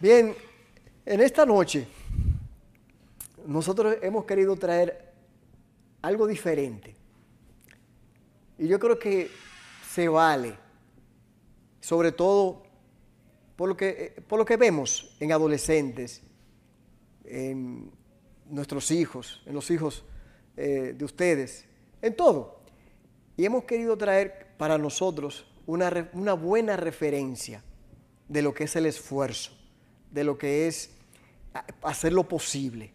Bien, 0.00 0.34
en 1.04 1.20
esta 1.20 1.44
noche 1.44 1.86
nosotros 3.46 3.96
hemos 4.02 4.24
querido 4.24 4.56
traer 4.56 5.12
algo 6.02 6.26
diferente. 6.26 6.94
Y 8.58 8.66
yo 8.68 8.78
creo 8.78 8.98
que 8.98 9.30
se 9.88 10.08
vale, 10.08 10.54
sobre 11.80 12.12
todo 12.12 12.64
por 13.56 13.68
lo 13.68 13.76
que, 13.76 14.22
por 14.26 14.38
lo 14.38 14.44
que 14.44 14.56
vemos 14.56 15.16
en 15.20 15.32
adolescentes, 15.32 16.22
en 17.24 17.90
nuestros 18.46 18.90
hijos, 18.90 19.42
en 19.46 19.54
los 19.54 19.70
hijos 19.70 20.04
eh, 20.56 20.94
de 20.96 21.04
ustedes, 21.04 21.67
en 22.02 22.14
todo. 22.14 22.60
Y 23.36 23.44
hemos 23.44 23.64
querido 23.64 23.96
traer 23.96 24.48
para 24.56 24.78
nosotros 24.78 25.46
una, 25.66 26.34
buena 26.34 26.76
referencia 26.76 27.62
de 28.28 28.42
lo 28.42 28.54
que 28.54 28.64
es 28.64 28.76
el 28.76 28.86
esfuerzo, 28.86 29.52
de 30.10 30.24
lo 30.24 30.38
que 30.38 30.66
es 30.66 30.90
hacer 31.82 32.12
lo 32.12 32.28
posible 32.28 32.92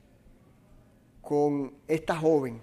con 1.21 1.73
esta 1.87 2.17
joven 2.17 2.61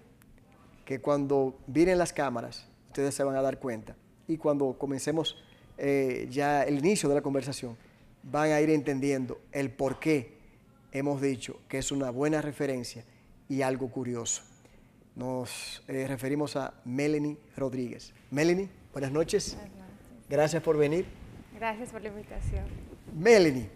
que 0.84 1.01
cuando 1.01 1.59
vienen 1.67 1.98
las 1.98 2.12
cámaras, 2.12 2.67
ustedes 2.89 3.15
se 3.15 3.23
van 3.23 3.37
a 3.37 3.43
dar 3.43 3.59
cuenta, 3.59 3.97
y 4.27 4.37
cuando 4.37 4.77
comencemos 4.77 5.37
eh, 5.79 6.27
ya 6.31 6.65
el 6.65 6.79
inicio 6.79 7.09
de 7.09 7.15
la 7.15 7.23
conversación, 7.23 7.77
van 8.23 8.51
a 8.51 8.61
ir 8.61 8.70
entendiendo 8.70 9.41
el 9.53 9.70
por 9.70 9.98
qué 9.98 10.37
hemos 10.93 11.20
dicho 11.20 11.61
que 11.69 11.79
es 11.79 11.93
una 11.93 12.11
buena 12.11 12.43
referencia 12.43 13.05
y 13.48 13.62
algo 13.62 13.89
curioso. 13.91 14.43
Nos 15.20 15.83
eh, 15.87 16.06
referimos 16.09 16.56
a 16.56 16.73
Melanie 16.87 17.37
Rodríguez. 17.55 18.11
Melanie, 18.30 18.70
buenas 18.91 19.12
noches. 19.12 19.55
Buenas 19.55 19.77
noches. 19.77 20.27
Gracias 20.31 20.62
por 20.62 20.78
venir. 20.78 21.05
Gracias 21.55 21.91
por 21.91 22.00
la 22.00 22.08
invitación. 22.08 22.64
Melanie, 23.14 23.69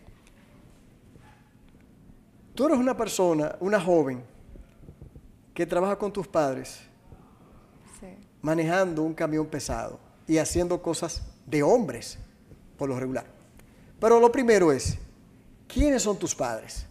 tú 2.54 2.64
eres 2.64 2.78
una 2.78 2.96
persona, 2.96 3.56
una 3.60 3.78
joven, 3.78 4.24
que 5.52 5.66
trabaja 5.66 5.98
con 5.98 6.10
tus 6.10 6.27
padres, 6.27 6.80
Sí. 8.00 8.06
manejando 8.41 9.02
un 9.02 9.12
camión 9.12 9.47
pesado 9.47 10.00
y 10.26 10.38
haciendo 10.38 10.80
cosas 10.80 11.30
de 11.44 11.62
hombres, 11.62 12.19
por 12.78 12.88
lo 12.88 12.98
regular. 12.98 13.26
Pero 14.00 14.19
lo 14.19 14.32
primero 14.32 14.72
es, 14.72 14.97
¿quiénes 15.69 16.00
son 16.00 16.19
tus 16.19 16.34
padres? 16.34 16.86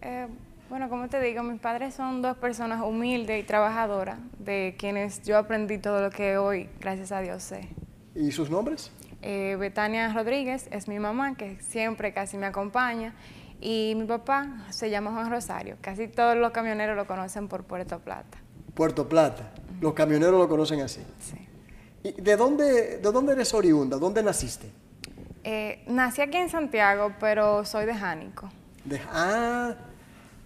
Eh, 0.00 0.26
bueno, 0.72 0.88
como 0.88 1.06
te 1.06 1.20
digo, 1.20 1.42
mis 1.42 1.60
padres 1.60 1.92
son 1.92 2.22
dos 2.22 2.34
personas 2.38 2.80
humildes 2.80 3.38
y 3.38 3.46
trabajadoras, 3.46 4.18
de 4.38 4.74
quienes 4.78 5.22
yo 5.22 5.36
aprendí 5.36 5.76
todo 5.76 6.00
lo 6.00 6.08
que 6.08 6.38
hoy, 6.38 6.66
gracias 6.80 7.12
a 7.12 7.20
Dios, 7.20 7.42
sé. 7.42 7.68
¿Y 8.14 8.32
sus 8.32 8.48
nombres? 8.48 8.90
Eh, 9.20 9.58
Betania 9.60 10.10
Rodríguez 10.14 10.68
es 10.70 10.88
mi 10.88 10.98
mamá, 10.98 11.36
que 11.36 11.60
siempre 11.60 12.14
casi 12.14 12.38
me 12.38 12.46
acompaña, 12.46 13.12
y 13.60 13.92
mi 13.98 14.06
papá 14.06 14.64
se 14.70 14.88
llama 14.88 15.12
Juan 15.12 15.30
Rosario. 15.30 15.76
Casi 15.82 16.08
todos 16.08 16.38
los 16.38 16.52
camioneros 16.52 16.96
lo 16.96 17.06
conocen 17.06 17.48
por 17.48 17.64
Puerto 17.64 17.98
Plata. 17.98 18.38
Puerto 18.72 19.06
Plata. 19.06 19.50
Los 19.78 19.92
camioneros 19.92 20.40
lo 20.40 20.48
conocen 20.48 20.80
así. 20.80 21.02
Sí. 21.20 21.36
¿Y 22.02 22.12
de 22.18 22.34
dónde, 22.34 22.96
de 22.96 23.12
dónde 23.12 23.34
eres 23.34 23.52
oriunda? 23.52 23.98
¿Dónde 23.98 24.22
naciste? 24.22 24.70
Eh, 25.44 25.84
nací 25.86 26.22
aquí 26.22 26.38
en 26.38 26.48
Santiago, 26.48 27.12
pero 27.20 27.62
soy 27.66 27.84
de 27.84 27.94
Jánico. 27.94 28.48
De, 28.86 29.02
ah, 29.12 29.74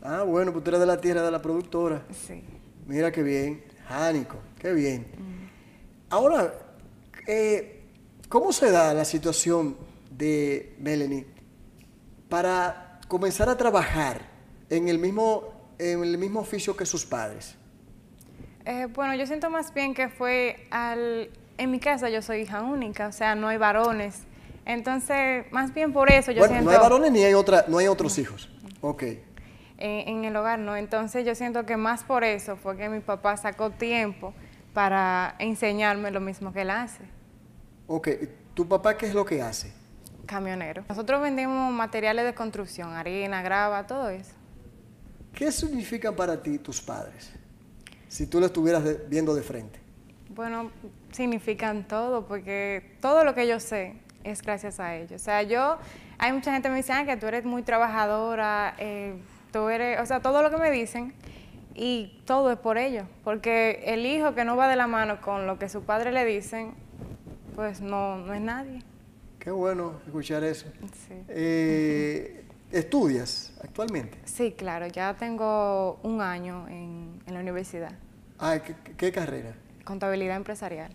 ah, 0.03 0.23
bueno, 0.23 0.53
pues 0.53 0.65
tú 0.65 0.71
eres 0.71 0.81
de 0.81 0.87
la 0.87 1.01
tierra 1.01 1.23
de 1.23 1.31
la 1.31 1.41
productora. 1.41 2.03
Sí. 2.27 2.43
Mira 2.87 3.11
qué 3.11 3.23
bien, 3.23 3.65
Jánico, 3.89 4.37
qué 4.59 4.73
bien. 4.73 5.07
Ahora, 6.09 6.55
eh, 7.27 7.83
¿cómo 8.29 8.53
se 8.53 8.71
da 8.71 8.95
la 8.95 9.05
situación 9.05 9.77
de 10.11 10.77
Melanie 10.79 11.27
para 12.29 13.01
comenzar 13.09 13.49
a 13.49 13.57
trabajar 13.57 14.23
en 14.71 14.89
el 14.89 14.99
mismo, 14.99 15.53
en 15.79 16.03
el 16.03 16.19
mismo 16.19 16.41
oficio 16.41 16.77
que 16.77 16.87
sus 16.87 17.05
padres? 17.05 17.57
Eh, 18.65 18.87
bueno, 18.95 19.15
yo 19.15 19.27
siento 19.27 19.51
más 19.51 19.73
bien 19.73 19.95
que 19.95 20.09
fue 20.09 20.67
al... 20.71 21.31
En 21.59 21.71
mi 21.71 21.81
casa 21.81 22.11
yo 22.11 22.21
soy 22.21 22.43
hija 22.43 22.63
única, 22.63 23.09
o 23.09 23.13
sea, 23.13 23.35
no 23.35 23.49
hay 23.49 23.57
varones. 23.57 24.25
Entonces, 24.65 25.47
más 25.53 25.73
bien 25.73 25.93
por 25.93 26.11
eso 26.11 26.33
yo 26.33 26.41
bueno, 26.41 26.55
siento... 26.55 26.71
no 26.71 26.77
hay 26.77 26.83
varones 26.83 27.13
ni 27.13 27.23
hay, 27.23 27.35
otra, 27.35 27.65
no 27.69 27.79
hay 27.79 27.87
otros 27.87 28.19
hijos. 28.19 28.51
Ok. 28.81 29.05
En, 29.79 30.09
en 30.19 30.25
el 30.25 30.37
hogar, 30.37 30.59
¿no? 30.59 30.77
Entonces 30.77 31.25
yo 31.27 31.35
siento 31.35 31.67
que 31.67 31.77
más 31.77 32.05
por 32.05 32.25
eso 32.25 32.57
fue 32.57 32.77
que 32.77 32.89
mi 32.89 33.01
papá 33.01 33.37
sacó 33.37 33.71
tiempo 33.71 34.35
para 34.73 35.35
enseñarme 35.39 36.11
lo 36.11 36.21
mismo 36.21 36.53
que 36.53 36.63
él 36.63 36.71
hace, 36.71 37.05
Ok, 37.89 38.09
¿tu 38.55 38.67
papá 38.69 38.97
qué 38.97 39.07
es 39.07 39.15
lo 39.15 39.25
que 39.25 39.41
hace? 39.43 39.73
camionero. 40.27 40.85
Nosotros 40.89 41.23
vendemos 41.23 41.73
materiales 41.73 42.25
de 42.25 42.35
construcción, 42.35 42.93
arena, 42.95 43.43
grava, 43.43 43.87
todo 43.87 44.09
eso. 44.11 44.33
¿Qué 45.33 45.53
significan 45.53 46.17
para 46.17 46.43
ti 46.43 46.59
tus 46.59 46.81
padres? 46.81 47.31
Si 48.09 48.27
tú 48.27 48.41
lo 48.41 48.47
estuvieras 48.47 48.83
de- 48.85 49.05
viendo 49.09 49.35
de 49.35 49.43
frente. 49.43 49.79
Bueno, 50.31 50.71
significan 51.13 51.87
todo, 51.87 52.27
porque 52.27 52.97
todo 53.01 53.25
lo 53.25 53.35
que 53.35 53.47
yo 53.47 53.61
sé 53.61 53.95
es 54.25 54.43
gracias 54.43 54.81
a 54.81 54.97
ellos. 54.97 55.21
O 55.23 55.25
sea, 55.25 55.43
yo, 55.43 55.79
hay 56.19 56.33
mucha 56.33 56.53
gente 56.53 56.69
que 56.69 56.73
me 56.73 56.79
dice, 56.79 56.93
ah, 56.93 57.05
que 57.07 57.17
tú 57.17 57.27
eres 57.27 57.45
muy 57.45 57.63
trabajadora, 57.63 58.75
eh, 58.79 59.15
tú 59.57 59.71
eres, 59.71 59.99
o 60.01 60.05
sea, 60.07 60.21
todo 60.21 60.43
lo 60.43 60.51
que 60.51 60.59
me 60.59 60.71
dicen, 60.71 61.15
y 61.75 62.21
todo 62.27 62.53
es 62.53 62.59
por 62.59 62.77
ellos, 62.77 63.07
porque 63.25 63.83
el 63.87 64.05
hijo 64.05 64.35
que 64.35 64.45
no 64.45 64.55
va 64.55 64.69
de 64.69 64.77
la 64.77 64.87
mano 64.87 65.21
con 65.23 65.47
lo 65.47 65.59
que 65.59 65.69
su 65.71 65.83
padre 65.83 66.13
le 66.13 66.25
dicen, 66.27 66.75
pues 67.55 67.81
no, 67.81 68.19
no 68.19 68.35
es 68.35 68.41
nadie. 68.43 68.83
Qué 69.39 69.51
bueno 69.51 69.95
escuchar 70.05 70.45
eso. 70.45 70.67
Sí. 71.09 71.15
Eh, 71.29 72.45
¿Estudias 72.71 73.55
actualmente? 73.63 74.19
Sí, 74.25 74.53
claro, 74.53 74.89
ya 74.89 75.15
tengo 75.15 75.99
un 76.03 76.21
año 76.21 76.67
en, 76.69 77.23
en 77.27 77.35
la 77.35 77.41
universidad, 77.41 77.93
Ah, 78.39 78.59
¿qué, 78.59 78.75
qué 78.99 79.11
carrera? 79.11 79.55
contabilidad 79.85 80.37
empresarial. 80.37 80.91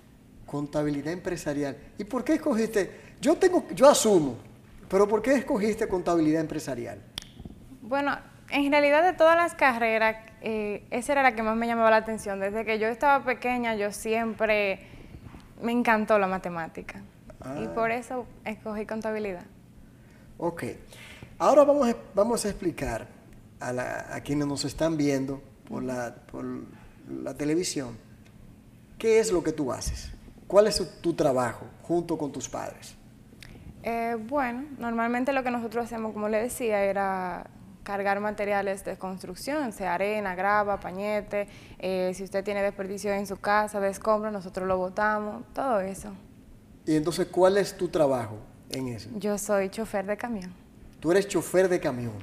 Contabilidad 0.46 1.14
empresarial. 1.14 1.78
¿Y 1.98 2.04
por 2.04 2.24
qué 2.24 2.34
escogiste? 2.34 2.92
Yo 3.22 3.36
tengo, 3.38 3.66
yo 3.74 3.90
asumo, 3.90 4.36
pero 4.90 5.08
¿por 5.08 5.22
qué 5.24 5.34
escogiste 5.36 5.88
contabilidad 5.88 6.42
empresarial? 6.42 7.00
Bueno, 7.82 8.16
en 8.52 8.72
realidad 8.72 9.04
de 9.04 9.14
todas 9.14 9.36
las 9.36 9.56
carreras, 9.56 10.18
eh, 10.42 10.86
esa 10.92 11.12
era 11.14 11.24
la 11.24 11.34
que 11.36 11.44
más 11.44 11.56
me 11.56 11.68
llamaba 11.68 11.90
la 11.92 11.98
atención. 11.98 12.40
Desde 12.40 12.66
que 12.66 12.80
yo 12.80 12.88
estaba 12.88 13.24
pequeña, 13.24 13.76
yo 13.76 13.92
siempre 13.92 14.80
me 15.62 15.72
encantó 15.72 16.18
la 16.20 16.28
matemática. 16.28 17.02
Y 17.60 17.66
Ah. 17.66 17.72
por 17.74 17.92
eso 17.92 18.26
escogí 18.46 18.86
contabilidad. 18.86 19.44
Ok. 20.38 20.64
Ahora 21.40 21.64
vamos 21.64 21.90
a, 21.90 21.96
vamos 22.14 22.46
a 22.46 22.50
explicar 22.50 23.08
a, 23.60 23.72
la- 23.74 24.08
a 24.14 24.22
quienes 24.22 24.48
nos 24.48 24.64
están 24.66 24.98
viendo 24.98 25.42
por 25.68 25.84
la, 25.84 26.16
por 26.32 26.46
la 27.10 27.34
televisión 27.36 27.98
qué 28.98 29.20
es 29.20 29.32
lo 29.32 29.44
que 29.44 29.52
tú 29.52 29.72
haces. 29.72 30.12
¿Cuál 30.48 30.68
es 30.68 30.78
tu, 30.78 30.86
tu 31.02 31.14
trabajo 31.14 31.66
junto 31.84 32.18
con 32.18 32.32
tus 32.32 32.48
padres? 32.50 32.96
Eh, 33.84 34.16
bueno, 34.28 34.66
normalmente 34.78 35.34
lo 35.34 35.42
que 35.44 35.50
nosotros 35.50 35.86
hacemos, 35.86 36.14
como 36.14 36.30
le 36.30 36.40
decía, 36.42 36.84
era 36.84 37.48
cargar 37.84 38.20
materiales 38.20 38.84
de 38.86 38.98
construcción, 38.98 39.74
sea 39.74 39.96
arena, 39.96 40.36
grava, 40.36 40.80
pañete, 40.80 41.48
eh, 41.80 42.12
si 42.16 42.24
usted 42.24 42.44
tiene 42.44 42.62
desperdicio 42.62 43.12
en 43.14 43.26
su 43.26 43.38
casa, 43.38 43.80
de 43.80 43.90
escombros, 43.90 44.32
nosotros 44.32 44.68
lo 44.68 44.78
botamos, 44.78 45.44
todo 45.54 45.80
eso. 45.80 46.14
Y 46.86 46.96
entonces, 46.96 47.28
¿cuál 47.28 47.58
es 47.58 47.76
tu 47.76 47.88
trabajo 47.90 48.38
en 48.70 48.88
eso? 48.90 49.10
Yo 49.16 49.38
soy 49.38 49.70
chofer 49.70 50.06
de 50.06 50.18
camión, 50.18 50.54
Tú 51.00 51.12
eres 51.12 51.28
chofer 51.28 51.68
de 51.68 51.80
camión. 51.80 52.14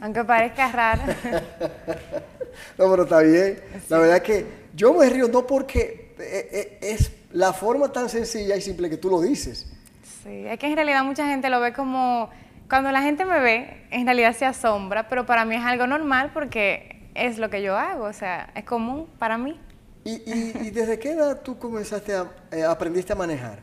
aunque 0.00 0.22
parezca 0.24 0.70
raro. 0.70 1.02
No, 2.78 2.90
pero 2.90 3.04
está 3.04 3.20
bien. 3.20 3.58
La 3.88 3.98
verdad 3.98 4.16
es 4.18 4.22
que 4.22 4.46
yo 4.74 4.92
me 4.92 5.08
río 5.08 5.26
no 5.28 5.46
porque 5.46 6.14
eh, 6.18 6.48
eh, 6.52 6.78
es 6.82 7.10
la 7.32 7.52
forma 7.54 7.90
tan 7.90 8.10
sencilla 8.10 8.54
y 8.56 8.60
simple 8.60 8.90
que 8.90 8.98
tú 8.98 9.08
lo 9.08 9.22
dices. 9.22 9.72
Sí, 10.22 10.44
es 10.46 10.58
que 10.58 10.66
en 10.66 10.76
realidad 10.76 11.02
mucha 11.02 11.26
gente 11.26 11.48
lo 11.48 11.60
ve 11.60 11.72
como, 11.72 12.28
cuando 12.72 12.90
la 12.90 13.02
gente 13.02 13.26
me 13.26 13.38
ve, 13.38 13.84
en 13.90 14.06
realidad 14.06 14.32
se 14.34 14.46
asombra, 14.46 15.06
pero 15.06 15.26
para 15.26 15.44
mí 15.44 15.54
es 15.56 15.62
algo 15.62 15.86
normal 15.86 16.30
porque 16.32 17.02
es 17.14 17.36
lo 17.36 17.50
que 17.50 17.60
yo 17.60 17.76
hago, 17.76 18.04
o 18.04 18.12
sea, 18.14 18.50
es 18.54 18.64
común 18.64 19.10
para 19.18 19.36
mí. 19.36 19.60
¿Y, 20.06 20.12
y- 20.12 20.52
y 20.58 20.70
desde 20.70 20.98
qué 20.98 21.10
edad 21.10 21.42
tú 21.42 21.58
comenzaste 21.58 22.14
a, 22.14 22.30
eh, 22.50 22.64
aprendiste 22.64 23.12
a 23.12 23.16
manejar? 23.16 23.58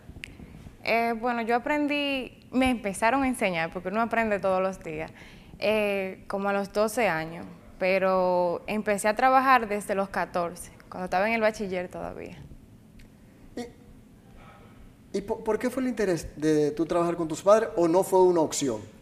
Eh, 0.84 1.16
bueno, 1.20 1.42
yo 1.42 1.56
aprendí, 1.56 2.46
me 2.52 2.70
empezaron 2.70 3.24
a 3.24 3.28
enseñar, 3.28 3.72
porque 3.74 3.88
uno 3.90 4.00
aprende 4.00 4.38
todos 4.38 4.62
los 4.62 4.80
días, 4.84 5.10
eh, 5.58 6.24
como 6.28 6.50
a 6.50 6.54
los 6.54 6.72
12 6.72 7.08
años, 7.10 7.48
pero 7.80 8.62
empecé 8.68 9.08
a 9.08 9.16
trabajar 9.16 9.68
desde 9.68 9.96
los 9.96 10.10
14, 10.10 10.72
cuando 10.88 11.06
estaba 11.06 11.28
en 11.28 11.34
el 11.34 11.42
bachiller 11.42 11.88
todavía. 11.90 12.38
¿Y, 13.58 15.18
y 15.18 15.22
por, 15.22 15.44
por 15.44 15.58
qué 15.58 15.72
fue 15.72 15.82
el 15.82 15.90
interés 15.90 16.28
de 16.36 16.70
tú 16.70 16.86
trabajar 16.86 17.16
con 17.16 17.28
tus 17.28 17.42
padres 17.42 17.70
o 17.76 17.88
no 17.88 18.04
fue 18.04 18.22
una 18.22 18.42
opción? 18.42 18.99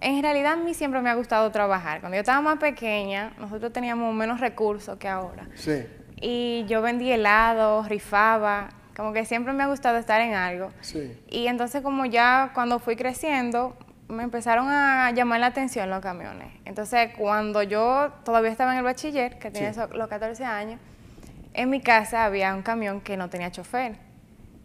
En 0.00 0.22
realidad 0.22 0.52
a 0.52 0.56
mí 0.56 0.74
siempre 0.74 1.00
me 1.00 1.10
ha 1.10 1.14
gustado 1.14 1.50
trabajar. 1.50 2.00
Cuando 2.00 2.16
yo 2.16 2.20
estaba 2.20 2.40
más 2.40 2.58
pequeña, 2.58 3.32
nosotros 3.38 3.72
teníamos 3.72 4.14
menos 4.14 4.40
recursos 4.40 4.98
que 4.98 5.08
ahora. 5.08 5.48
Sí. 5.54 5.86
Y 6.20 6.64
yo 6.68 6.82
vendí 6.82 7.10
helado, 7.10 7.82
rifaba, 7.84 8.68
como 8.96 9.12
que 9.12 9.24
siempre 9.24 9.52
me 9.52 9.62
ha 9.62 9.66
gustado 9.66 9.96
estar 9.98 10.20
en 10.20 10.34
algo. 10.34 10.70
Sí. 10.80 11.18
Y 11.28 11.46
entonces 11.46 11.82
como 11.82 12.04
ya 12.06 12.50
cuando 12.54 12.78
fui 12.78 12.96
creciendo, 12.96 13.76
me 14.08 14.22
empezaron 14.22 14.68
a 14.68 15.10
llamar 15.12 15.40
la 15.40 15.46
atención 15.46 15.88
los 15.90 16.00
camiones. 16.00 16.48
Entonces 16.66 17.10
cuando 17.16 17.62
yo 17.62 18.10
todavía 18.24 18.50
estaba 18.50 18.72
en 18.72 18.78
el 18.78 18.84
bachiller, 18.84 19.38
que 19.38 19.50
tenía 19.50 19.72
Sí. 19.72 19.80
los 19.94 20.08
14 20.08 20.44
años, 20.44 20.78
en 21.54 21.70
mi 21.70 21.80
casa 21.80 22.24
había 22.24 22.54
un 22.54 22.62
camión 22.62 23.00
que 23.00 23.16
no 23.16 23.30
tenía 23.30 23.50
chofer. 23.50 23.96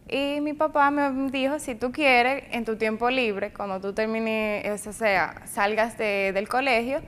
Y 0.08 0.40
mi 0.40 0.54
papá 0.54 0.90
me 0.90 1.30
dijo, 1.30 1.58
si 1.60 1.74
tú 1.76 1.92
quieres, 1.92 2.44
en 2.50 2.64
tu 2.64 2.76
tiempo 2.76 3.10
libre, 3.10 3.52
cuando 3.52 3.80
tú 3.80 3.92
termines, 3.92 4.86
o 4.86 4.92
sea, 4.92 5.42
salgas 5.46 5.96
de- 5.98 6.32
del 6.32 6.48
colegio, 6.48 7.00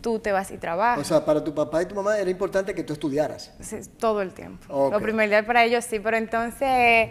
tú 0.00 0.18
te 0.18 0.32
vas 0.32 0.50
y 0.50 0.58
trabajas. 0.58 0.98
O 0.98 1.04
sea, 1.04 1.24
para 1.24 1.44
tu 1.44 1.54
papá 1.54 1.82
y 1.82 1.86
tu 1.86 1.94
mamá 1.94 2.18
era 2.18 2.28
importante 2.28 2.74
que 2.74 2.82
tú 2.82 2.94
estudiaras. 2.94 3.54
Sí, 3.60 3.76
todo 3.98 4.22
el 4.22 4.32
tiempo. 4.32 4.90
Lo 4.90 5.00
primordial 5.00 5.44
para 5.46 5.62
ellos 5.64 5.84
sí, 5.84 6.00
pero 6.00 6.16
entonces, 6.16 7.10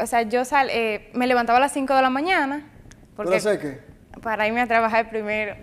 o 0.00 0.06
sea, 0.06 0.22
yo 0.22 0.44
sal, 0.44 0.68
eh, 0.70 1.10
me 1.14 1.26
levantaba 1.26 1.56
a 1.56 1.60
las 1.60 1.72
5 1.72 1.94
de 1.96 2.02
la 2.02 2.10
mañana. 2.10 2.70
¿Para 3.16 3.34
hacer 3.36 3.58
qué? 3.58 3.80
Para 4.22 4.46
irme 4.46 4.60
a 4.60 4.68
trabajar 4.68 5.10
primero. 5.10 5.56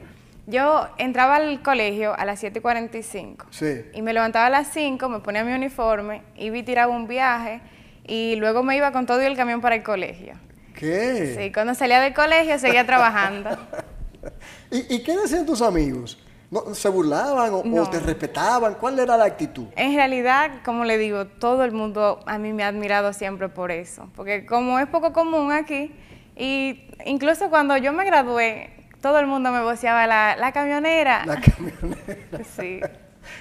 Yo 0.48 0.88
entraba 0.98 1.38
al 1.38 1.62
colegio 1.62 2.14
a 2.18 2.26
las 2.26 2.40
7 2.42 2.60
y 2.60 2.62
45. 2.62 3.46
Sí. 3.52 3.84
Y 3.94 4.02
me 4.02 4.14
levantaba 4.14 4.48
a 4.48 4.50
las 4.50 4.68
5, 4.68 5.08
me 5.08 5.20
ponía 5.20 5.46
mi 5.46 5.54
uniforme, 5.54 6.24
iba 6.36 6.58
y 6.58 6.64
tiraba 6.64 6.94
un 6.94 7.08
viaje 7.08 7.62
y 8.08 8.36
luego 8.38 8.64
me 8.64 8.76
iba 8.76 8.92
con 8.92 9.06
todo 9.06 9.22
y 9.22 9.26
el 9.26 9.36
camión 9.36 9.62
para 9.62 9.76
el 9.76 9.84
colegio. 9.84 10.34
¿Qué? 10.74 11.36
Sí, 11.38 11.52
cuando 11.52 11.74
salía 11.74 12.00
del 12.00 12.14
colegio 12.14 12.58
seguía 12.60 12.86
trabajando. 12.86 13.50
¿Y, 14.72 14.96
y 14.96 15.04
qué 15.04 15.18
decían 15.18 15.46
tus 15.46 15.62
amigos? 15.62 16.18
¿No, 16.50 16.74
¿Se 16.74 16.88
burlaban 16.88 17.52
o, 17.54 17.90
te 17.90 18.00
respetaban? 18.00 18.76
¿Cuál 18.76 19.00
era 19.00 19.18
la 19.18 19.26
actitud? 19.26 19.66
En 19.76 19.96
realidad, 19.96 20.62
como 20.64 20.86
le 20.86 20.98
digo, 20.98 21.28
todo 21.28 21.66
el 21.66 21.74
mundo 21.74 22.22
a 22.26 22.38
mí 22.38 22.54
me 22.54 22.64
ha 22.64 22.70
admirado 22.70 23.12
siempre 23.12 23.50
por 23.50 23.70
eso, 23.70 24.10
porque 24.16 24.46
como 24.46 24.80
es 24.80 24.88
poco 24.88 25.12
común 25.12 25.52
aquí, 25.52 25.94
y 26.38 26.90
incluso 27.06 27.50
cuando 27.50 27.76
yo 27.76 27.92
me 27.92 28.06
gradué, 28.06 28.70
todo 29.02 29.20
el 29.20 29.28
mundo 29.28 29.52
me 29.52 29.62
voceaba 29.62 30.08
la, 30.08 30.38
la 30.38 30.54
camionera. 30.54 31.26
La 31.26 31.42
camionera. 31.42 32.16
Sí. 32.56 32.80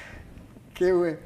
Qué 0.74 0.92
bueno. 0.92 1.19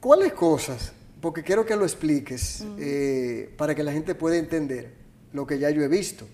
¿Cuáles 0.00 0.32
cosas? 0.32 0.92
Porque 1.20 1.42
quiero 1.42 1.66
que 1.66 1.74
lo 1.76 1.84
expliques 1.84 2.64
eh, 2.78 3.52
para 3.56 3.74
que 3.74 3.82
la 3.82 3.92
gente 3.92 4.14
pueda 4.14 4.36
entender 4.36 4.92
lo 5.32 5.46
que 5.46 5.58
ya 5.58 5.70
yo 5.70 5.82
he 5.82 5.88
visto. 5.88 6.26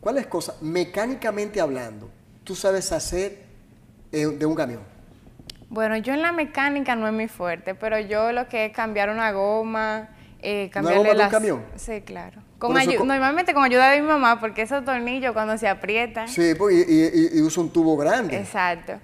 ¿Cuáles 0.00 0.26
cosas, 0.26 0.60
mecánicamente 0.62 1.60
hablando, 1.60 2.10
tú 2.44 2.54
sabes 2.54 2.92
hacer 2.92 3.38
eh, 4.12 4.26
de 4.26 4.46
un 4.46 4.54
camión? 4.54 4.80
Bueno, 5.68 5.96
yo 5.96 6.12
en 6.12 6.22
la 6.22 6.32
mecánica 6.32 6.94
no 6.96 7.06
es 7.06 7.14
muy 7.14 7.28
fuerte, 7.28 7.74
pero 7.74 7.98
yo 7.98 8.30
lo 8.32 8.48
que 8.48 8.66
es 8.66 8.72
cambiar 8.72 9.10
una 9.10 9.32
goma, 9.32 10.10
eh, 10.40 10.64
¿Una 10.64 10.72
cambiarle 10.72 11.08
goma 11.08 11.18
de 11.18 11.24
un 11.24 11.30
camión? 11.30 11.62
Sí, 11.76 12.00
claro. 12.02 12.42
Con 12.58 12.76
eso 12.78 13.04
Normalmente 13.04 13.54
con 13.54 13.64
ayuda 13.64 13.90
de 13.90 14.00
mi 14.00 14.06
mamá, 14.06 14.38
porque 14.38 14.62
esos 14.62 14.84
tornillos 14.84 15.32
cuando 15.32 15.56
se 15.58 15.66
aprietan. 15.66 16.28
Sí, 16.28 16.54
pues, 16.56 16.76
y, 16.76 16.92
y- 16.92 17.10
y- 17.34 17.38
y 17.38 17.42
usa 17.42 17.62
un 17.62 17.70
tubo 17.72 17.96
grande. 17.96 18.36
Exacto. 18.36 18.94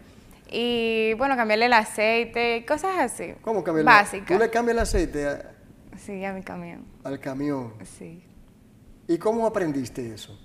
Y 0.51 1.13
bueno, 1.15 1.37
cambiarle 1.37 1.67
el 1.67 1.73
aceite, 1.73 2.65
cosas 2.67 2.99
así. 2.99 3.35
¿Cómo 3.43 3.63
cambiar? 3.63 3.85
Básicas. 3.85 4.27
Tú 4.29 4.39
le 4.39 4.51
cambias 4.51 4.77
el 4.77 4.83
aceite 4.83 5.27
a- 5.27 5.51
Sí, 5.99 6.25
a 6.25 6.33
mi 6.33 6.43
camión. 6.43 6.85
al 7.05 7.19
camión. 7.21 7.75
Sí. 7.85 8.25
¿Y 9.07 9.19
cómo 9.19 9.47
aprendiste 9.47 10.15
eso? 10.15 10.39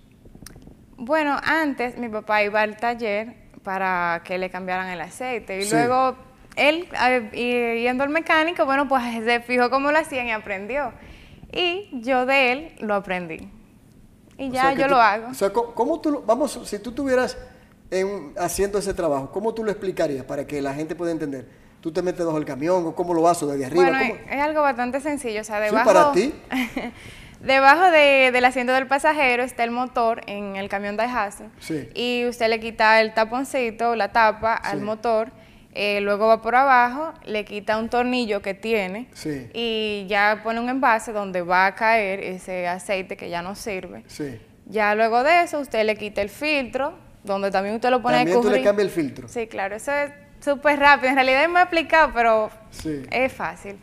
Bueno, 0.98 1.38
antes 1.44 1.98
mi 1.98 2.10
papá 2.10 2.44
iba 2.44 2.62
al 2.62 2.78
taller 2.78 3.36
para 3.64 4.22
que 4.26 4.38
le 4.38 4.50
cambiaran 4.50 4.88
el 4.90 5.02
aceite 5.02 5.60
y 5.60 5.64
Sí. 5.64 5.72
luego 5.76 6.16
él, 6.56 6.88
yendo 7.34 8.04
al 8.04 8.10
mecánico, 8.10 8.66
bueno, 8.66 8.88
pues 8.88 9.04
se 9.26 9.40
fijó 9.42 9.70
cómo 9.70 9.92
lo 9.92 9.98
hacían 10.00 10.28
y 10.28 10.32
aprendió. 10.32 10.92
Y 11.52 11.90
yo 12.02 12.26
de 12.26 12.52
él 12.52 12.76
lo 12.80 12.96
aprendí. 12.96 13.50
Y 14.38 14.50
O 14.50 14.54
ya 14.54 14.62
sea, 14.64 14.74
yo 14.74 14.84
tú- 14.86 14.90
lo 14.92 14.98
hago. 15.02 15.28
O 15.30 15.34
sea, 15.34 15.52
¿cómo, 15.52 15.74
cómo 15.74 16.02
tú, 16.02 16.12
lo- 16.12 16.22
vamos, 16.24 16.60
si 16.66 16.80
tú 16.80 16.90
estuvieras 16.90 17.38
en- 18.00 18.34
haciendo 18.38 18.78
ese 18.80 18.94
trabajo, 18.94 19.32
¿cómo 19.32 19.54
tú 19.54 19.64
lo 19.64 19.72
explicarías 19.72 20.24
para 20.26 20.46
que 20.48 20.62
la 20.62 20.74
gente 20.74 20.96
pueda 20.96 21.12
entender? 21.12 21.48
¿Tú 21.82 21.92
te 21.92 22.02
metes 22.02 22.26
bajo 22.26 22.38
el 22.38 22.46
camión 22.46 22.86
o 22.86 22.96
cómo 22.96 23.14
lo 23.14 23.28
haces 23.28 23.48
desde 23.50 23.66
arriba? 23.66 23.84
Bueno, 23.84 24.00
¿Cómo? 24.00 24.32
es, 24.32 24.42
algo 24.42 24.62
bastante 24.62 25.00
sencillo, 25.02 25.42
o 25.42 25.44
sea, 25.44 25.58
Sí, 25.60 25.66
debajo... 25.66 25.86
para 25.94 26.12
ti. 26.14 26.34
debajo 27.42 27.92
de- 27.92 28.32
del 28.32 28.46
asiento 28.46 28.72
del 28.74 28.88
pasajero 28.88 29.44
está 29.44 29.64
el 29.64 29.72
motor 29.72 30.22
en 30.28 30.56
el 30.56 30.70
camión 30.70 30.96
Daihatsu. 30.96 31.44
Sí. 31.60 31.90
Y 31.94 32.26
usted 32.28 32.48
le 32.50 32.60
quita 32.60 33.02
el 33.02 33.14
taponcito, 33.14 33.96
la 33.96 34.12
tapa 34.12 34.54
al 34.54 34.80
Sí. 34.80 34.84
motor, 34.86 35.32
eh, 35.74 36.00
luego 36.02 36.28
va 36.28 36.42
por 36.42 36.56
abajo, 36.56 37.14
le 37.26 37.44
quita 37.46 37.78
un 37.78 37.90
tornillo 37.90 38.42
que 38.42 38.54
tiene 38.54 39.10
Sí. 39.14 39.50
y 39.54 40.06
ya 40.08 40.40
pone 40.44 40.60
un 40.62 40.70
envase 40.70 41.12
donde 41.12 41.42
va 41.42 41.66
a 41.66 41.76
caer 41.76 42.20
ese 42.22 42.68
aceite 42.68 43.18
que 43.18 43.30
ya 43.30 43.42
no 43.42 43.56
sirve. 43.56 44.04
Sí. 44.08 44.40
Ya 44.68 44.96
luego 44.96 45.24
de 45.24 45.42
eso 45.44 45.60
usted 45.60 45.84
le 45.84 45.98
quita 45.98 46.22
el 46.22 46.30
filtro, 46.30 46.94
donde 47.24 47.52
también 47.52 47.76
usted 47.76 47.90
lo 47.90 48.02
pone 48.02 48.16
a 48.16 48.20
También 48.20 48.42
tú 48.42 48.50
le 48.50 48.62
cambias 48.62 48.88
el 48.88 48.92
filtro. 48.94 49.28
Sí, 49.28 49.48
claro, 49.48 49.76
eso 49.76 49.92
es 49.92 50.12
súper 50.44 50.80
rápido. 50.80 51.10
En 51.10 51.16
realidad 51.16 51.44
es 51.44 51.50
muy 51.50 51.62
explicado, 51.62 52.12
pero 52.14 52.50
Sí. 52.72 53.04
es 53.12 53.32
fácil. 53.32 53.78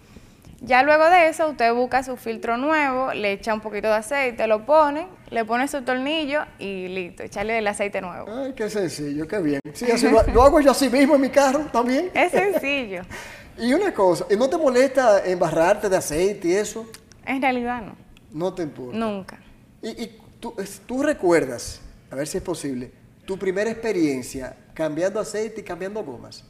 Ya 0.63 0.83
luego 0.83 1.09
de 1.09 1.29
eso, 1.29 1.49
usted 1.49 1.73
busca 1.73 2.03
su 2.03 2.19
filtro 2.19 2.59
nuevo, 2.59 3.15
le 3.15 3.33
echa 3.33 3.55
un 3.55 3.61
poquito 3.61 3.89
de 3.89 3.95
aceite, 3.95 4.47
lo 4.47 4.67
pone, 4.67 5.07
le 5.31 5.47
pone 5.47 5.67
su 5.69 5.81
tornillo 5.83 6.43
y 6.59 6.87
listo, 6.89 7.23
echarle 7.23 7.57
el 7.59 7.67
aceite 7.67 8.03
nuevo. 8.03 8.27
Ay, 8.31 8.53
qué 8.55 8.69
sencillo, 8.69 9.27
qué 9.27 9.39
bien. 9.39 9.61
Sí, 9.73 9.91
así 9.91 10.11
lo, 10.11 10.23
lo 10.35 10.43
hago 10.43 10.61
yo 10.61 10.73
así 10.73 10.91
mismo 10.91 11.15
en 11.15 11.23
mi 11.23 11.31
carro 11.31 11.61
también. 11.73 12.11
Es 12.15 12.33
sencillo. 12.33 13.03
Y 13.59 13.75
una 13.75 13.93
cosa, 13.93 14.25
¿y 14.31 14.37
no 14.37 14.49
te 14.49 14.57
molesta 14.57 15.23
embarrarte 15.23 15.87
de 15.91 15.97
aceite 15.97 16.49
y 16.49 16.53
eso? 16.55 16.87
En 17.27 17.43
realidad 17.43 17.83
no, 17.83 17.95
No 18.33 18.55
te 18.55 18.63
importa. 18.63 18.97
nunca. 18.97 19.39
Y, 19.83 19.89
y 20.03 20.19
tú, 20.41 20.55
tú 20.87 21.03
recuerdas, 21.03 21.81
a 22.11 22.15
ver 22.15 22.27
si 22.27 22.39
es 22.39 22.43
posible, 22.43 22.91
tu 23.31 23.38
primera 23.38 23.71
experiencia 23.71 24.56
cambiando 24.75 25.21
aceite 25.21 25.61
y 25.61 25.62
cambiando 25.62 26.03
gomas. 26.03 26.44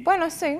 Bueno, 0.00 0.30
sí. 0.30 0.58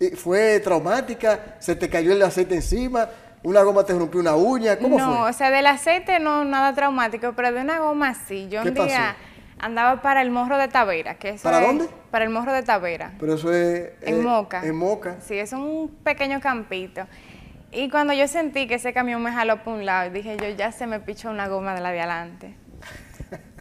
¿Y 0.00 0.16
¿Fue 0.16 0.60
traumática? 0.60 1.56
¿Se 1.58 1.76
te 1.76 1.90
cayó 1.90 2.10
el 2.10 2.22
aceite 2.22 2.54
encima? 2.54 3.06
¿Una 3.42 3.60
goma 3.60 3.84
te 3.84 3.92
rompió 3.92 4.20
una 4.20 4.34
uña? 4.34 4.78
¿Cómo 4.78 4.96
no, 4.98 5.18
fue? 5.18 5.28
o 5.28 5.32
sea, 5.34 5.50
del 5.50 5.66
aceite 5.66 6.20
no 6.20 6.42
nada 6.46 6.72
traumático, 6.72 7.34
pero 7.36 7.52
de 7.52 7.60
una 7.60 7.80
goma 7.80 8.14
sí. 8.14 8.48
Yo 8.48 8.62
¿Qué 8.62 8.70
un 8.70 8.86
día 8.86 9.14
andaba 9.58 10.00
para 10.00 10.22
el 10.22 10.30
Morro 10.30 10.56
de 10.56 10.68
Tavera. 10.68 11.16
Que 11.16 11.28
eso 11.28 11.42
¿Para 11.42 11.60
es- 11.60 11.66
dónde? 11.66 11.88
Para 12.10 12.24
el 12.24 12.30
Morro 12.30 12.54
de 12.54 12.62
Tavera. 12.62 13.12
Pero 13.20 13.34
eso 13.34 13.52
es... 13.52 13.90
En 14.00 14.20
eh, 14.20 14.22
Moca. 14.22 14.64
En 14.64 14.74
Moca. 14.74 15.16
Sí, 15.20 15.34
es 15.38 15.52
un 15.52 15.94
pequeño 16.02 16.40
campito. 16.40 17.02
Y 17.72 17.90
cuando 17.90 18.14
yo 18.14 18.26
sentí 18.26 18.66
que 18.66 18.76
ese 18.76 18.94
camión 18.94 19.22
me 19.22 19.32
jaló 19.32 19.62
por 19.62 19.74
un 19.74 19.84
lado, 19.84 20.10
dije 20.10 20.38
yo, 20.40 20.48
ya 20.48 20.72
se 20.72 20.86
me 20.86 20.98
pichó 20.98 21.28
una 21.28 21.46
goma 21.46 21.74
de 21.74 21.82
la 21.82 21.90
de 21.90 21.98
adelante. 22.00 22.63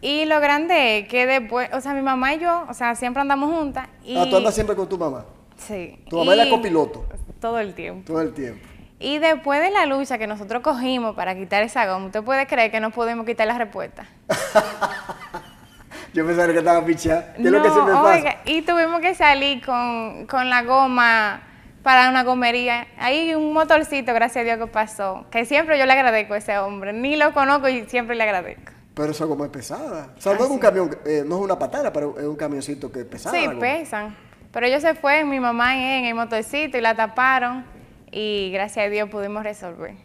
Y 0.01 0.25
lo 0.25 0.39
grande 0.39 0.99
es 0.99 1.07
que 1.07 1.25
después, 1.25 1.69
o 1.73 1.81
sea, 1.81 1.93
mi 1.93 2.01
mamá 2.01 2.33
y 2.33 2.39
yo, 2.39 2.65
o 2.69 2.73
sea, 2.73 2.95
siempre 2.95 3.21
andamos 3.21 3.49
juntas. 3.55 3.87
Y, 4.03 4.17
Ah, 4.17 4.25
tú 4.29 4.37
andas 4.37 4.53
siempre 4.53 4.75
con 4.75 4.87
tu 4.89 4.97
mamá, 4.97 5.25
Sí. 5.57 5.97
Tu 6.09 6.17
mamá 6.17 6.35
y- 6.35 6.49
copiloto. 6.49 7.05
Todo 7.39 7.59
el 7.59 7.73
tiempo. 7.73 8.03
todo 8.11 8.21
el 8.21 8.33
tiempo. 8.33 8.65
Y 8.99 9.17
después 9.19 9.61
de 9.61 9.69
la 9.71 9.85
lucha 9.85 10.17
que 10.17 10.27
nosotros 10.27 10.61
cogimos 10.63 11.13
para 11.15 11.35
quitar 11.35 11.61
esa 11.63 11.85
goma, 11.85 12.05
¿usted 12.05 12.23
puede 12.23 12.47
creer 12.47 12.71
que 12.71 12.79
no 12.79 12.91
pudimos 12.91 13.25
quitar 13.25 13.47
la 13.47 13.57
respuesta? 13.57 14.05
Yo 16.13 16.25
pensaba 16.25 16.51
que 16.53 16.59
estaba 16.59 16.85
pichada. 16.85 17.33
¿Qué 17.33 17.41
es 17.43 17.51
lo 17.51 17.61
que 17.63 17.69
siempre 17.69 17.93
pasa? 17.95 18.15
oiga, 18.15 18.37
y 18.45 18.61
tuvimos 18.61 19.01
que 19.01 19.15
salir 19.15 19.65
con, 19.65 20.27
con 20.27 20.49
la 20.49 20.61
goma 20.63 21.41
para 21.81 22.07
una 22.09 22.23
gomería. 22.23 22.85
Hay 22.99 23.33
un 23.33 23.51
motorcito, 23.51 24.13
gracias 24.13 24.43
a 24.43 24.45
Dios, 24.45 24.57
que 24.59 24.67
pasó, 24.67 25.25
que 25.31 25.43
siempre 25.45 25.79
yo 25.79 25.85
le 25.87 25.93
agradezco 25.93 26.35
a 26.35 26.37
ese 26.37 26.57
hombre. 26.59 26.93
Ni 26.93 27.15
lo 27.15 27.33
conozco 27.33 27.67
y 27.67 27.85
siempre 27.87 28.15
le 28.15 28.23
agradezco. 28.23 28.72
Pero 28.93 29.11
esa 29.11 29.25
goma 29.25 29.45
es 29.45 29.51
pesada. 29.51 30.13
O 30.17 30.21
sea, 30.21 30.33
no 30.33 30.41
Ah, 30.41 30.43
es 30.45 30.49
un 30.49 30.57
sí. 30.57 30.61
camión, 30.61 30.97
eh, 31.05 31.23
no 31.25 31.37
es 31.37 31.41
una 31.41 31.57
patana, 31.57 31.91
pero 31.91 32.17
es 32.19 32.25
un 32.25 32.35
camioncito 32.35 32.91
que 32.91 32.99
es 33.01 33.05
pesado. 33.05 33.35
sí, 33.35 33.47
pesan. 33.59 34.15
Pero 34.51 34.67
ellos 34.67 34.81
se 34.83 34.93
fueron, 34.93 35.29
mi 35.29 35.39
mamá 35.39 35.75
en 35.97 36.05
el 36.05 36.13
motorcito 36.13 36.77
y 36.77 36.81
la 36.81 36.95
taparon 36.95 37.65
y 38.11 38.51
gracias 38.51 38.85
a 38.85 38.89
Dios 38.89 39.09
pudimos 39.09 39.43
resolver. 39.43 39.95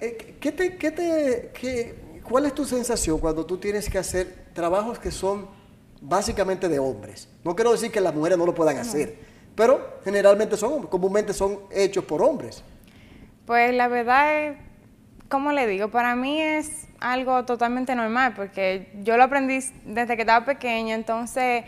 Eh, 0.00 0.36
¿qué 0.40 0.52
te, 0.52 0.76
qué 0.76 0.90
te, 0.92 1.50
qué- 1.58 1.94
¿Cuál 2.22 2.46
es 2.46 2.54
tu 2.54 2.64
sensación 2.64 3.18
cuando 3.18 3.44
tú 3.44 3.58
tienes 3.58 3.90
que 3.90 3.98
hacer 3.98 4.46
trabajos 4.54 4.98
que 5.00 5.10
son 5.10 5.48
básicamente 6.00 6.68
de 6.68 6.78
hombres? 6.78 7.28
No 7.42 7.56
quiero 7.56 7.72
decir 7.72 7.90
que 7.90 8.00
las 8.00 8.14
mujeres 8.14 8.38
no 8.38 8.46
lo 8.46 8.54
puedan 8.54 8.78
hacer, 8.78 9.16
pero 9.56 9.98
generalmente 10.04 10.56
son 10.56 10.72
hombres, 10.74 10.88
comúnmente 10.90 11.32
son 11.34 11.58
hechos 11.72 12.04
por 12.04 12.22
hombres. 12.22 12.62
Pues 13.44 13.74
la 13.74 13.88
verdad 13.88 14.44
es, 14.46 14.56
¿cómo 15.28 15.50
le 15.50 15.66
digo? 15.66 15.88
Para 15.90 16.14
mí 16.14 16.40
es 16.40 16.86
algo 17.02 17.44
totalmente 17.44 17.94
normal 17.94 18.32
porque 18.34 18.90
yo 19.02 19.16
lo 19.16 19.24
aprendí 19.24 19.58
desde 19.84 20.16
que 20.16 20.22
estaba 20.22 20.44
pequeña, 20.44 20.94
entonces 20.94 21.64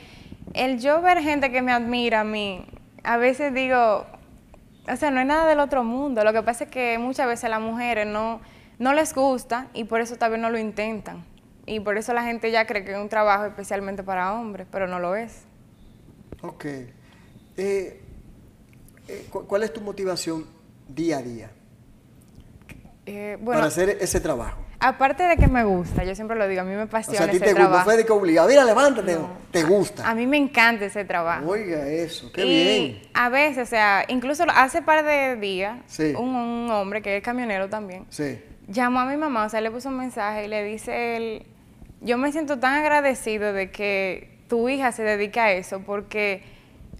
el 0.54 0.78
yo 0.80 1.02
ver 1.02 1.18
gente 1.20 1.50
que 1.50 1.60
me 1.60 1.72
admira 1.72 2.20
a 2.20 2.24
mí, 2.24 2.64
a 3.02 3.16
veces 3.16 3.52
digo, 3.52 4.06
o 4.88 4.96
sea, 4.96 5.10
no 5.10 5.20
es 5.20 5.26
nada 5.26 5.46
del 5.46 5.60
otro 5.60 5.84
mundo, 5.84 6.24
lo 6.24 6.32
que 6.32 6.42
pasa 6.42 6.64
es 6.64 6.70
que 6.70 6.98
muchas 6.98 7.26
veces 7.26 7.44
a 7.44 7.48
las 7.48 7.60
mujeres 7.60 8.06
no, 8.06 8.40
no 8.78 8.92
les 8.92 9.14
gusta 9.14 9.68
y 9.74 9.84
por 9.84 10.00
eso 10.00 10.16
tal 10.16 10.32
vez 10.32 10.40
no 10.40 10.50
lo 10.50 10.58
intentan. 10.58 11.24
Y 11.66 11.80
por 11.80 11.96
eso 11.96 12.12
la 12.12 12.24
gente 12.24 12.50
ya 12.50 12.66
cree 12.66 12.84
que 12.84 12.92
es 12.92 12.98
un 12.98 13.08
trabajo 13.08 13.46
especialmente 13.46 14.02
para 14.02 14.34
hombres, 14.34 14.66
pero 14.70 14.86
no 14.86 14.98
lo 14.98 15.16
es. 15.16 15.44
Ok. 16.42 16.64
Eh, 16.66 16.90
eh, 17.56 19.26
¿Cuál 19.30 19.62
es 19.62 19.72
tu 19.72 19.80
motivación 19.80 20.44
día 20.88 21.18
a 21.18 21.22
día 21.22 21.50
Eh, 23.06 23.38
bueno, 23.40 23.60
para 23.60 23.68
hacer 23.68 23.90
ese 24.00 24.20
trabajo? 24.20 24.63
Aparte 24.88 25.22
de 25.24 25.36
que 25.36 25.46
me 25.46 25.64
gusta, 25.64 26.04
yo 26.04 26.14
siempre 26.14 26.36
lo 26.36 26.46
digo, 26.46 26.60
a 26.60 26.64
mí 26.64 26.70
me 26.72 26.82
O 26.82 26.84
apasiona 26.84 27.18
sea, 27.18 27.26
a 27.26 27.30
ti 27.30 27.36
ese 27.36 27.44
te 27.46 27.50
gusta, 27.52 27.62
trabajo. 27.68 27.84
fue 27.84 27.96
de 27.96 28.04
que 28.06 28.12
obligado. 28.12 28.48
Mira, 28.48 28.64
levántate, 28.64 29.14
No. 29.14 29.28
te 29.50 29.62
gusta. 29.62 30.08
A 30.08 30.14
mí 30.14 30.26
me 30.26 30.36
encanta 30.36 30.84
ese 30.84 31.04
trabajo. 31.04 31.46
Oiga 31.48 31.86
eso, 31.88 32.30
qué 32.32 32.44
y 32.44 32.48
bien. 32.88 33.02
a 33.14 33.28
veces, 33.28 33.66
o 33.66 33.70
sea, 33.70 34.04
incluso 34.08 34.44
hace 34.54 34.82
par 34.82 35.04
de 35.04 35.36
días, 35.36 35.78
Sí. 35.86 36.12
un, 36.16 36.34
un 36.34 36.70
hombre 36.70 37.02
que 37.02 37.16
es 37.16 37.22
camionero 37.22 37.68
también, 37.68 38.04
Sí. 38.10 38.38
llamó 38.68 39.00
a 39.00 39.06
mi 39.06 39.16
mamá, 39.16 39.44
o 39.46 39.48
sea, 39.48 39.60
le 39.60 39.70
puso 39.70 39.88
un 39.88 39.96
mensaje 39.98 40.44
y 40.44 40.48
le 40.48 40.62
dice 40.64 41.16
él, 41.16 41.46
yo 42.00 42.18
me 42.18 42.30
siento 42.32 42.58
tan 42.58 42.74
agradecido 42.74 43.52
de 43.52 43.70
que 43.70 44.38
tu 44.48 44.68
hija 44.68 44.92
se 44.92 45.02
dedique 45.02 45.40
a 45.40 45.52
eso, 45.52 45.80
porque 45.80 46.42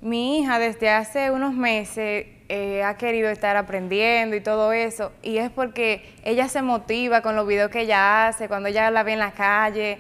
mi 0.00 0.41
hija 0.41 0.59
desde 0.59 0.91
hace 0.91 1.31
unos 1.31 1.55
meses 1.55 2.26
eh, 2.48 2.82
ha 2.82 2.96
querido 2.96 3.28
estar 3.30 3.56
aprendiendo 3.56 4.36
y 4.36 4.40
todo 4.40 4.72
eso, 4.72 5.12
y 5.22 5.38
es 5.38 5.50
porque 5.50 6.04
ella 6.24 6.48
se 6.48 6.62
motiva 6.62 7.22
con 7.22 7.36
los 7.36 7.46
videos 7.46 7.70
que 7.70 7.80
ella 7.82 8.28
hace, 8.28 8.48
cuando 8.48 8.68
ella 8.68 8.90
la 8.90 9.02
ve 9.02 9.12
en 9.14 9.18
la 9.18 9.32
calle. 9.32 9.98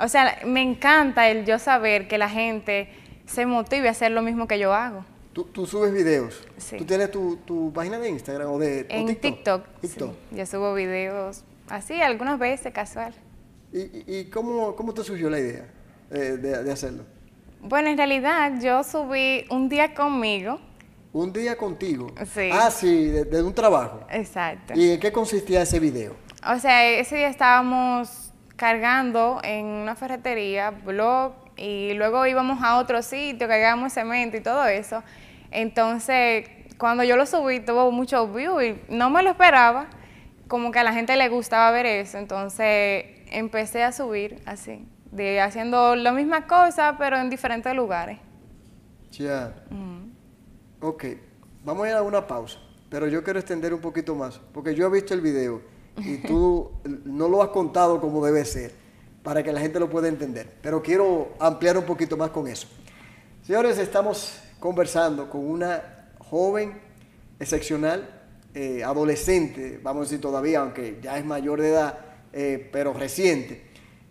O 0.00 0.08
sea, 0.08 0.38
me 0.46 0.62
encanta 0.62 1.28
el 1.28 1.44
yo 1.44 1.58
saber 1.58 2.08
que 2.08 2.16
la 2.18 2.28
gente 2.30 2.88
se 3.26 3.44
motive 3.46 3.88
a 3.88 3.90
hacer 3.90 4.10
lo 4.12 4.22
mismo 4.22 4.46
que 4.48 4.58
yo 4.58 4.72
hago. 4.72 5.04
Tú, 5.34 5.44
tú 5.44 5.66
subes 5.66 5.92
videos. 5.92 6.46
Sí. 6.58 6.76
¿Tú 6.76 6.84
tienes 6.84 7.10
tu, 7.10 7.36
tu 7.44 7.72
página 7.72 7.98
de 7.98 8.08
Instagram 8.08 8.50
o 8.50 8.58
de 8.58 8.86
o 8.90 8.92
En 8.94 9.16
TikTok, 9.16 9.64
sí, 9.80 9.88
TikTok. 9.88 10.14
yo 10.30 10.46
subo 10.46 10.74
videos 10.74 11.42
así, 11.68 12.00
algunas 12.02 12.38
veces, 12.38 12.72
casual. 12.72 13.14
¿Y, 13.72 13.78
y- 13.80 14.04
y 14.06 14.24
cómo, 14.26 14.74
cómo 14.76 14.92
te 14.92 15.02
surgió 15.04 15.30
la 15.30 15.38
idea 15.38 15.64
eh, 16.10 16.36
de, 16.38 16.62
de 16.62 16.72
hacerlo? 16.72 17.04
Bueno, 17.62 17.88
en 17.88 17.96
realidad 17.96 18.52
yo 18.60 18.82
subí 18.82 19.46
un 19.50 19.68
día 19.68 19.94
conmigo. 19.94 20.58
Un 21.12 21.32
día 21.32 21.56
contigo. 21.56 22.06
Sí. 22.32 22.48
Ah, 22.52 22.70
sí, 22.70 23.06
de, 23.06 23.24
de 23.24 23.42
un 23.42 23.54
trabajo. 23.54 24.00
Exacto. 24.10 24.72
¿Y 24.74 24.92
en 24.92 25.00
qué 25.00 25.12
consistía 25.12 25.62
ese 25.62 25.78
video? 25.78 26.16
O 26.46 26.58
sea, 26.58 26.86
ese 26.88 27.16
día 27.16 27.28
estábamos 27.28 28.32
cargando 28.56 29.40
en 29.44 29.66
una 29.66 29.94
ferretería, 29.94 30.70
blog, 30.70 31.34
y 31.56 31.92
luego 31.94 32.26
íbamos 32.26 32.62
a 32.62 32.78
otro 32.78 33.02
sitio, 33.02 33.46
cargábamos 33.46 33.92
cemento 33.92 34.36
y 34.36 34.40
todo 34.40 34.64
eso. 34.66 35.02
Entonces, 35.50 36.48
cuando 36.78 37.04
yo 37.04 37.16
lo 37.16 37.26
subí, 37.26 37.60
tuvo 37.60 37.90
muchos 37.92 38.34
views 38.34 38.62
y 38.64 38.80
no 38.88 39.10
me 39.10 39.22
lo 39.22 39.30
esperaba. 39.30 39.88
Como 40.48 40.70
que 40.72 40.78
a 40.78 40.84
la 40.84 40.92
gente 40.92 41.16
le 41.16 41.28
gustaba 41.28 41.70
ver 41.70 41.86
eso. 41.86 42.18
Entonces, 42.18 43.04
empecé 43.30 43.82
a 43.82 43.92
subir 43.92 44.40
así, 44.46 44.86
de 45.10 45.40
haciendo 45.40 45.94
la 45.94 46.12
misma 46.12 46.46
cosa, 46.46 46.96
pero 46.98 47.18
en 47.18 47.30
diferentes 47.30 47.74
lugares. 47.74 48.18
Ya. 49.10 49.52
Ok, 50.84 51.04
vamos 51.64 51.86
a 51.86 51.90
ir 51.90 51.94
a 51.94 52.02
una 52.02 52.26
pausa, 52.26 52.58
pero 52.90 53.06
yo 53.06 53.22
quiero 53.22 53.38
extender 53.38 53.72
un 53.72 53.80
poquito 53.80 54.16
más, 54.16 54.40
porque 54.52 54.74
yo 54.74 54.84
he 54.84 54.90
visto 54.90 55.14
el 55.14 55.20
video 55.20 55.60
y 55.96 56.16
tú 56.16 56.72
no 57.04 57.28
lo 57.28 57.40
has 57.40 57.50
contado 57.50 58.00
como 58.00 58.26
debe 58.26 58.44
ser, 58.44 58.72
para 59.22 59.44
que 59.44 59.52
la 59.52 59.60
gente 59.60 59.78
lo 59.78 59.88
pueda 59.88 60.08
entender, 60.08 60.52
pero 60.60 60.82
quiero 60.82 61.34
ampliar 61.38 61.78
un 61.78 61.84
poquito 61.84 62.16
más 62.16 62.30
con 62.30 62.48
eso. 62.48 62.66
Señores, 63.46 63.78
estamos 63.78 64.40
conversando 64.58 65.30
con 65.30 65.48
una 65.48 66.08
joven 66.18 66.80
excepcional, 67.38 68.24
eh, 68.52 68.82
adolescente, 68.82 69.78
vamos 69.80 70.00
a 70.00 70.04
decir 70.06 70.20
todavía, 70.20 70.62
aunque 70.62 70.98
ya 71.00 71.16
es 71.16 71.24
mayor 71.24 71.60
de 71.60 71.68
edad, 71.68 71.98
eh, 72.32 72.68
pero 72.72 72.92
reciente. 72.92 73.62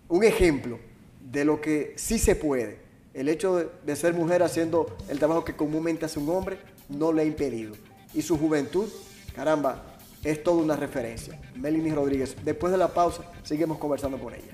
Un 0.07 0.23
ejemplo 0.23 0.79
de 1.19 1.43
lo 1.43 1.59
que 1.59 1.95
sí 1.97 2.17
se 2.17 2.37
puede. 2.37 2.79
El 3.13 3.27
hecho 3.27 3.69
de, 3.83 3.95
ser 3.97 4.13
mujer 4.13 4.41
haciendo 4.41 4.95
el 5.09 5.19
trabajo 5.19 5.43
que 5.43 5.53
comúnmente 5.53 6.05
hace 6.05 6.17
un 6.17 6.29
hombre 6.29 6.59
no 6.87 7.11
le 7.11 7.23
ha 7.23 7.25
impedido. 7.25 7.73
Y 8.13 8.21
su 8.21 8.37
juventud, 8.37 8.87
caramba, 9.35 9.83
es 10.23 10.41
toda 10.41 10.63
una 10.63 10.77
referencia. 10.77 11.37
Melanie 11.55 11.93
Rodríguez. 11.93 12.37
Después 12.43 12.71
de 12.71 12.77
la 12.77 12.87
pausa, 12.87 13.23
seguimos 13.43 13.79
conversando 13.79 14.17
con 14.17 14.33
ella. 14.33 14.53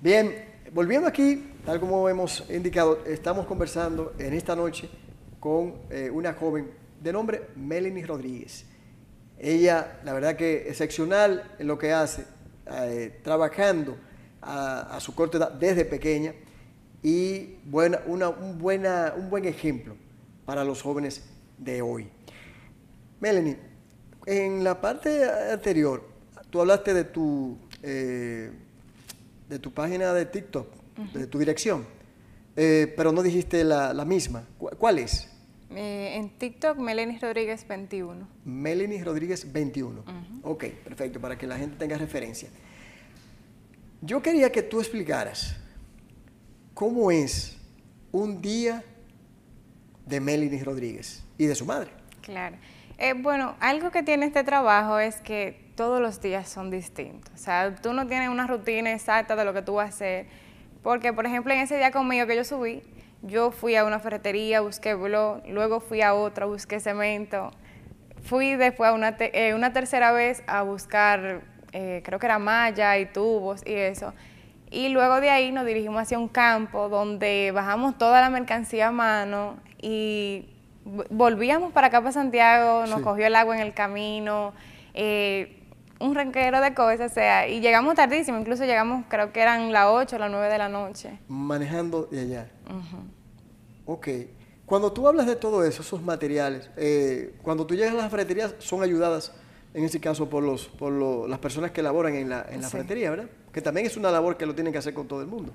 Bien, 0.00 0.44
volviendo 0.72 1.06
aquí, 1.06 1.52
tal 1.64 1.78
como 1.78 2.08
hemos 2.08 2.44
indicado, 2.50 3.04
estamos 3.06 3.46
conversando 3.46 4.12
en 4.18 4.34
esta 4.34 4.56
noche 4.56 4.88
con 5.38 5.74
eh, 5.90 6.10
una 6.12 6.32
joven 6.32 6.68
de 7.00 7.12
nombre 7.12 7.42
Melanie 7.54 8.06
Rodríguez. 8.06 8.66
Ella, 9.38 10.00
la 10.02 10.12
verdad 10.12 10.34
que 10.34 10.68
excepcional 10.68 11.54
en 11.60 11.68
lo 11.68 11.78
que 11.78 11.92
hace, 11.92 12.24
eh, 12.66 13.20
trabajando 13.22 13.96
a, 14.42 14.96
a 14.96 15.00
su 15.00 15.14
corta 15.14 15.38
edad 15.38 15.52
desde 15.52 15.84
pequeña 15.84 16.34
y 17.02 17.56
buena, 17.64 18.00
una, 18.06 18.28
un, 18.28 18.58
buena, 18.58 19.14
un 19.16 19.30
buen 19.30 19.44
ejemplo 19.44 19.96
para 20.44 20.64
los 20.64 20.82
jóvenes 20.82 21.22
de 21.58 21.82
hoy. 21.82 22.08
Melanie, 23.20 23.56
en 24.26 24.62
la 24.64 24.80
parte 24.80 25.24
anterior, 25.52 26.06
tú 26.50 26.60
hablaste 26.60 26.94
de 26.94 27.04
tu, 27.04 27.58
eh, 27.82 28.50
de 29.48 29.58
tu 29.58 29.72
página 29.72 30.12
de 30.12 30.26
TikTok, 30.26 30.66
de 31.14 31.26
tu 31.26 31.38
dirección, 31.38 31.84
eh, 32.56 32.92
pero 32.96 33.12
no 33.12 33.22
dijiste 33.22 33.62
la, 33.64 33.92
la 33.94 34.04
misma. 34.04 34.44
¿Cu- 34.58 34.70
¿Cuál 34.78 34.98
es? 34.98 35.28
Eh, 35.70 36.14
en 36.16 36.30
TikTok, 36.30 36.78
Melanie 36.78 37.18
Rodríguez 37.20 37.66
21. 37.68 38.26
Melanie 38.44 39.04
Rodríguez 39.04 39.52
21. 39.52 40.02
Ok, 40.42 40.64
perfecto, 40.84 41.20
para 41.20 41.36
que 41.36 41.46
la 41.46 41.58
gente 41.58 41.76
tenga 41.76 41.96
referencia. 41.98 42.48
Yo 44.00 44.22
quería 44.22 44.50
que 44.50 44.62
tú 44.62 44.80
explicaras 44.80 45.56
cómo 46.78 47.10
es 47.10 47.58
un 48.12 48.40
día 48.40 48.84
de 50.06 50.20
Melanie 50.20 50.62
Rodríguez 50.62 51.24
y 51.36 51.46
de 51.46 51.56
su 51.56 51.64
madre. 51.66 51.90
Claro. 52.22 52.54
Eh, 52.98 53.14
bueno, 53.14 53.56
algo 53.58 53.90
que 53.90 54.04
tiene 54.04 54.26
este 54.26 54.44
trabajo 54.44 55.00
es 55.00 55.16
que 55.20 55.72
todos 55.74 56.00
los 56.00 56.20
días 56.20 56.48
son 56.48 56.70
distintos. 56.70 57.34
O 57.34 57.36
sea, 57.36 57.74
tú 57.74 57.92
no 57.94 58.06
tienes 58.06 58.28
una 58.28 58.46
rutina 58.46 58.92
exacta 58.92 59.34
de 59.34 59.44
lo 59.44 59.52
que 59.52 59.62
tú 59.62 59.74
vas 59.74 59.86
a 59.86 59.88
hacer. 59.88 60.26
Porque, 60.84 61.12
por 61.12 61.26
ejemplo, 61.26 61.52
en 61.52 61.58
ese 61.58 61.76
día 61.76 61.90
conmigo 61.90 62.28
que 62.28 62.36
yo 62.36 62.44
subí, 62.44 62.84
yo 63.22 63.50
fui 63.50 63.74
a 63.74 63.84
una 63.84 63.98
ferretería, 63.98 64.60
busqué 64.60 64.94
blog, 64.94 65.42
luego 65.48 65.80
fui 65.80 66.00
a 66.02 66.14
otra, 66.14 66.46
busqué 66.46 66.78
cemento. 66.78 67.50
Fui 68.22 68.54
después 68.54 68.90
a 68.90 68.92
una, 68.92 69.16
te- 69.16 69.48
eh, 69.48 69.52
una 69.52 69.72
tercera 69.72 70.12
vez 70.12 70.44
a 70.46 70.62
buscar, 70.62 71.42
eh, 71.72 72.02
creo 72.04 72.20
que 72.20 72.26
era 72.26 72.38
malla 72.38 72.96
y 72.98 73.06
tubos 73.06 73.62
y 73.66 73.72
eso. 73.74 74.14
Y 74.70 74.88
luego 74.90 75.20
de 75.20 75.30
ahí 75.30 75.50
nos 75.52 75.64
dirigimos 75.66 76.02
hacia 76.02 76.18
un 76.18 76.28
campo 76.28 76.88
donde 76.88 77.50
bajamos 77.54 77.96
toda 77.98 78.20
la 78.20 78.28
mercancía 78.30 78.88
a 78.88 78.92
mano 78.92 79.56
y 79.80 80.46
volvíamos 81.10 81.72
para 81.72 81.88
acá 81.88 82.00
para 82.00 82.12
Santiago, 82.12 82.86
nos 82.86 82.96
Sí. 82.98 83.02
cogió 83.02 83.26
el 83.26 83.34
agua 83.36 83.56
en 83.56 83.62
el 83.62 83.74
camino, 83.74 84.52
eh, 84.94 85.54
un 86.00 86.14
renquero 86.14 86.60
de 86.60 86.74
cosas, 86.74 87.10
o 87.10 87.14
sea, 87.14 87.48
y 87.48 87.60
llegamos 87.60 87.94
tardísimo, 87.94 88.38
incluso 88.38 88.64
llegamos, 88.64 89.04
creo 89.08 89.32
que 89.32 89.40
eran 89.40 89.72
las 89.72 89.86
8 89.88 90.16
o 90.16 90.18
las 90.18 90.30
9 90.30 90.48
de 90.48 90.58
la 90.58 90.68
noche. 90.68 91.18
Manejando 91.28 92.04
de 92.04 92.20
allá. 92.20 92.48
Ok. 93.86 94.08
Cuando 94.66 94.92
tú 94.92 95.08
hablas 95.08 95.26
de 95.26 95.34
todo 95.36 95.64
eso, 95.64 95.80
esos 95.82 96.02
materiales, 96.02 96.70
eh, 96.76 97.34
cuando 97.42 97.66
tú 97.66 97.74
llegas 97.74 97.94
a 97.94 97.96
las 97.96 98.10
ferreterías, 98.10 98.54
son 98.58 98.82
ayudadas, 98.82 99.32
en 99.74 99.84
ese 99.84 99.98
caso, 100.00 100.28
por, 100.28 100.42
los, 100.42 100.66
por 100.68 100.92
lo- 100.92 101.26
las 101.26 101.38
personas 101.38 101.70
que 101.70 101.82
laboran 101.82 102.14
en 102.14 102.28
la, 102.28 102.44
en 102.50 102.60
la 102.60 102.68
Sí. 102.68 102.72
ferretería, 102.76 103.10
¿verdad? 103.10 103.28
Que 103.58 103.62
también 103.62 103.88
es 103.88 103.96
una 103.96 104.12
labor 104.12 104.36
que 104.36 104.46
lo 104.46 104.54
tienen 104.54 104.72
que 104.72 104.78
hacer 104.78 104.94
con 104.94 105.08
todo 105.08 105.20
el 105.20 105.26
mundo. 105.26 105.52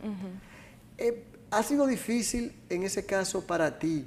Eh, 0.98 1.24
¿Ha 1.52 1.64
sido 1.64 1.88
difícil 1.88 2.52
en 2.70 2.84
ese 2.84 3.06
caso 3.06 3.48
para 3.48 3.80
ti, 3.80 4.06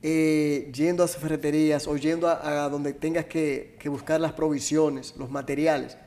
eh, 0.00 0.70
yendo 0.72 1.02
a 1.02 1.08
ferreterías 1.08 1.88
o 1.88 1.96
yendo 1.96 2.28
a, 2.28 2.64
a 2.64 2.68
donde 2.68 2.92
tengas 2.92 3.24
que, 3.24 3.74
que 3.80 3.88
buscar 3.88 4.20
las 4.20 4.34
provisiones, 4.34 5.16
los 5.18 5.32
materiales? 5.32 5.98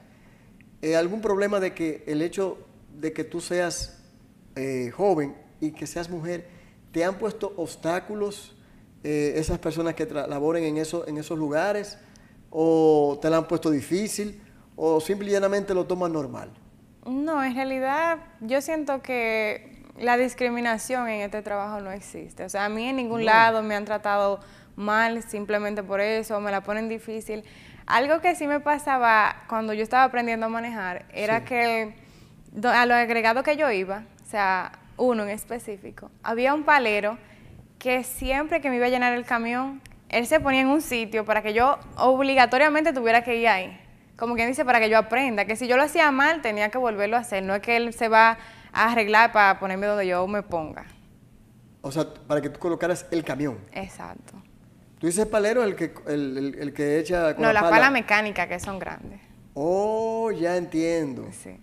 eh, 0.81 0.95
¿Algún 0.95 1.19
problema 1.19 1.59
de 1.59 1.73
que 1.73 2.05
el 2.07 2.21
hecho 2.21 2.57
de 2.97 3.11
que 3.11 3.25
tú 3.25 3.41
seas 3.41 4.01
eh, 4.55 4.89
joven 4.95 5.35
y 5.59 5.71
que 5.71 5.85
seas 5.85 6.09
mujer, 6.09 6.47
te 6.93 7.03
han 7.03 7.19
puesto 7.19 7.53
obstáculos 7.57 8.55
esas 9.03 9.59
personas 9.59 9.95
que 9.95 10.05
laboren 10.05 10.63
en, 10.63 10.77
eso, 10.77 11.05
en 11.09 11.17
esos 11.17 11.37
lugares? 11.37 11.97
¿O 12.49 13.19
te 13.21 13.29
la 13.29 13.35
han 13.35 13.49
puesto 13.49 13.69
difícil? 13.69 14.41
¿O 14.77 15.01
simple 15.01 15.27
y 15.27 15.31
llanamente 15.31 15.73
lo 15.73 15.85
toman 15.85 16.13
normal? 16.13 16.51
No, 17.05 17.43
en 17.43 17.55
realidad 17.55 18.19
yo 18.41 18.61
siento 18.61 19.01
que 19.01 19.83
la 19.97 20.17
discriminación 20.17 21.09
en 21.09 21.21
este 21.21 21.41
trabajo 21.41 21.81
no 21.81 21.91
existe. 21.91 22.45
O 22.45 22.49
sea, 22.49 22.65
a 22.65 22.69
mí 22.69 22.87
en 22.87 22.95
ningún 22.95 23.25
lado 23.25 23.63
me 23.63 23.75
han 23.75 23.85
tratado 23.85 24.39
mal 24.75 25.23
simplemente 25.23 25.81
por 25.81 25.99
eso, 25.99 26.39
me 26.39 26.51
la 26.51 26.61
ponen 26.61 26.87
difícil. 26.87 27.43
Algo 27.87 28.21
que 28.21 28.35
sí 28.35 28.45
me 28.45 28.59
pasaba 28.59 29.43
cuando 29.49 29.73
yo 29.73 29.81
estaba 29.81 30.03
aprendiendo 30.03 30.45
a 30.45 30.49
manejar 30.49 31.05
era 31.11 31.39
Sí. 31.39 31.45
que 31.45 31.95
a 32.63 32.85
lo 32.85 32.93
agregado 32.93 33.41
que 33.41 33.57
yo 33.57 33.71
iba, 33.71 34.03
o 34.23 34.29
sea, 34.29 34.73
uno 34.97 35.23
en 35.23 35.29
específico, 35.29 36.11
había 36.21 36.53
un 36.53 36.63
palero 36.63 37.17
que 37.79 38.03
siempre 38.03 38.61
que 38.61 38.69
me 38.69 38.75
iba 38.75 38.85
a 38.85 38.89
llenar 38.89 39.13
el 39.13 39.25
camión, 39.25 39.81
él 40.09 40.27
se 40.27 40.39
ponía 40.39 40.61
en 40.61 40.67
un 40.67 40.81
sitio 40.81 41.25
para 41.25 41.41
que 41.41 41.53
yo 41.53 41.79
obligatoriamente 41.97 42.93
tuviera 42.93 43.23
que 43.23 43.35
ir 43.37 43.47
ahí. 43.47 43.79
Como 44.17 44.35
quien 44.35 44.47
dice, 44.47 44.65
para 44.65 44.79
que 44.79 44.89
yo 44.89 44.97
aprenda, 44.97 45.45
que 45.45 45.55
si 45.55 45.67
yo 45.67 45.77
lo 45.77 45.83
hacía 45.83 46.11
mal, 46.11 46.41
tenía 46.41 46.69
que 46.69 46.77
volverlo 46.77 47.17
a 47.17 47.19
hacer. 47.19 47.43
No 47.43 47.53
es 47.55 47.61
que 47.61 47.77
él 47.77 47.93
se 47.93 48.07
va 48.09 48.37
a 48.73 48.91
arreglar 48.91 49.31
para 49.31 49.59
ponerme 49.59 49.85
donde 49.85 50.07
yo 50.07 50.25
me 50.27 50.41
ponga. 50.43 50.85
O 51.81 51.91
sea, 51.91 52.05
para 52.27 52.41
que 52.41 52.49
tú 52.49 52.59
colocaras 52.59 53.05
el 53.11 53.23
camión. 53.23 53.59
Exacto. 53.71 54.33
Tú 54.99 55.05
dices 55.07 55.27
palero, 55.27 55.63
el 55.63 55.75
que, 55.75 55.93
el, 56.07 56.37
el- 56.37 56.55
el 56.55 56.73
que 56.73 56.97
echa 56.99 57.33
con 57.35 57.43
No, 57.43 57.49
la 57.49 57.53
las 57.53 57.63
pala. 57.63 57.75
palas 57.75 57.91
mecánicas 57.91 58.47
que 58.47 58.59
son 58.59 58.79
grandes. 58.79 59.21
Oh, 59.53 60.31
ya 60.31 60.57
entiendo. 60.57 61.27
Sí. 61.31 61.55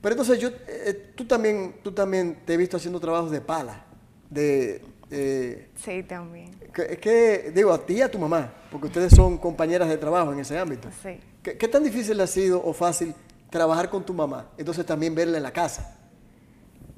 Pero 0.00 0.12
entonces 0.14 0.38
yo, 0.40 0.48
eh, 0.66 1.12
tú 1.14 1.24
también, 1.24 1.76
tú 1.82 1.92
también 1.92 2.36
te 2.44 2.54
he 2.54 2.56
visto 2.56 2.76
haciendo 2.76 2.98
trabajos 3.00 3.30
de 3.30 3.40
pala, 3.40 3.84
de, 4.30 4.84
eh, 5.10 5.70
Sí, 5.74 6.02
también. 6.02 6.50
es 6.76 6.98
que, 6.98 7.52
digo, 7.54 7.72
a 7.72 7.84
ti 7.84 7.94
y 7.94 8.02
a 8.02 8.10
tu 8.10 8.18
mamá, 8.18 8.52
porque 8.70 8.86
ustedes 8.88 9.14
son 9.14 9.38
compañeras 9.38 9.88
de 9.88 9.96
trabajo 9.96 10.32
en 10.32 10.40
ese 10.40 10.58
ámbito. 10.58 10.88
Sí. 11.02 11.18
¿Qué, 11.42 11.56
qué 11.56 11.68
tan 11.68 11.82
difícil 11.84 12.20
ha 12.20 12.26
sido 12.26 12.62
o 12.64 12.72
fácil 12.72 13.14
trabajar 13.50 13.88
con 13.90 14.04
tu 14.04 14.12
mamá? 14.14 14.48
Entonces 14.58 14.84
también 14.84 15.14
verla 15.14 15.36
en 15.36 15.42
la 15.42 15.52
casa. 15.52 15.96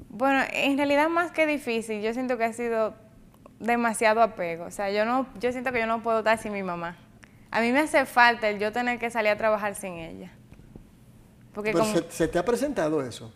Bueno, 0.09 0.43
en 0.51 0.77
realidad 0.77 1.07
más 1.09 1.31
que 1.31 1.45
difícil, 1.47 2.01
yo 2.01 2.13
siento 2.13 2.37
que 2.37 2.43
ha 2.43 2.53
sido 2.53 2.93
demasiado 3.59 4.21
apego. 4.21 4.65
O 4.65 4.71
sea, 4.71 4.91
yo 4.91 5.05
no, 5.05 5.27
yo 5.39 5.51
siento 5.51 5.71
que 5.71 5.79
yo 5.79 5.87
no 5.87 6.03
puedo 6.03 6.19
estar 6.19 6.37
sin 6.37 6.51
mi 6.51 6.63
mamá. 6.63 6.97
A 7.49 7.61
mí 7.61 7.71
me 7.71 7.79
hace 7.79 8.05
falta 8.05 8.49
el 8.49 8.59
yo 8.59 8.71
tener 8.71 8.99
que 8.99 9.09
salir 9.09 9.31
a 9.31 9.37
trabajar 9.37 9.75
sin 9.75 9.93
ella. 9.93 10.31
Porque 11.53 11.71
Pero 11.71 11.83
como, 11.83 11.95
se, 11.97 12.11
se 12.11 12.27
te 12.27 12.39
ha 12.39 12.45
presentado 12.45 13.01
eso. 13.01 13.31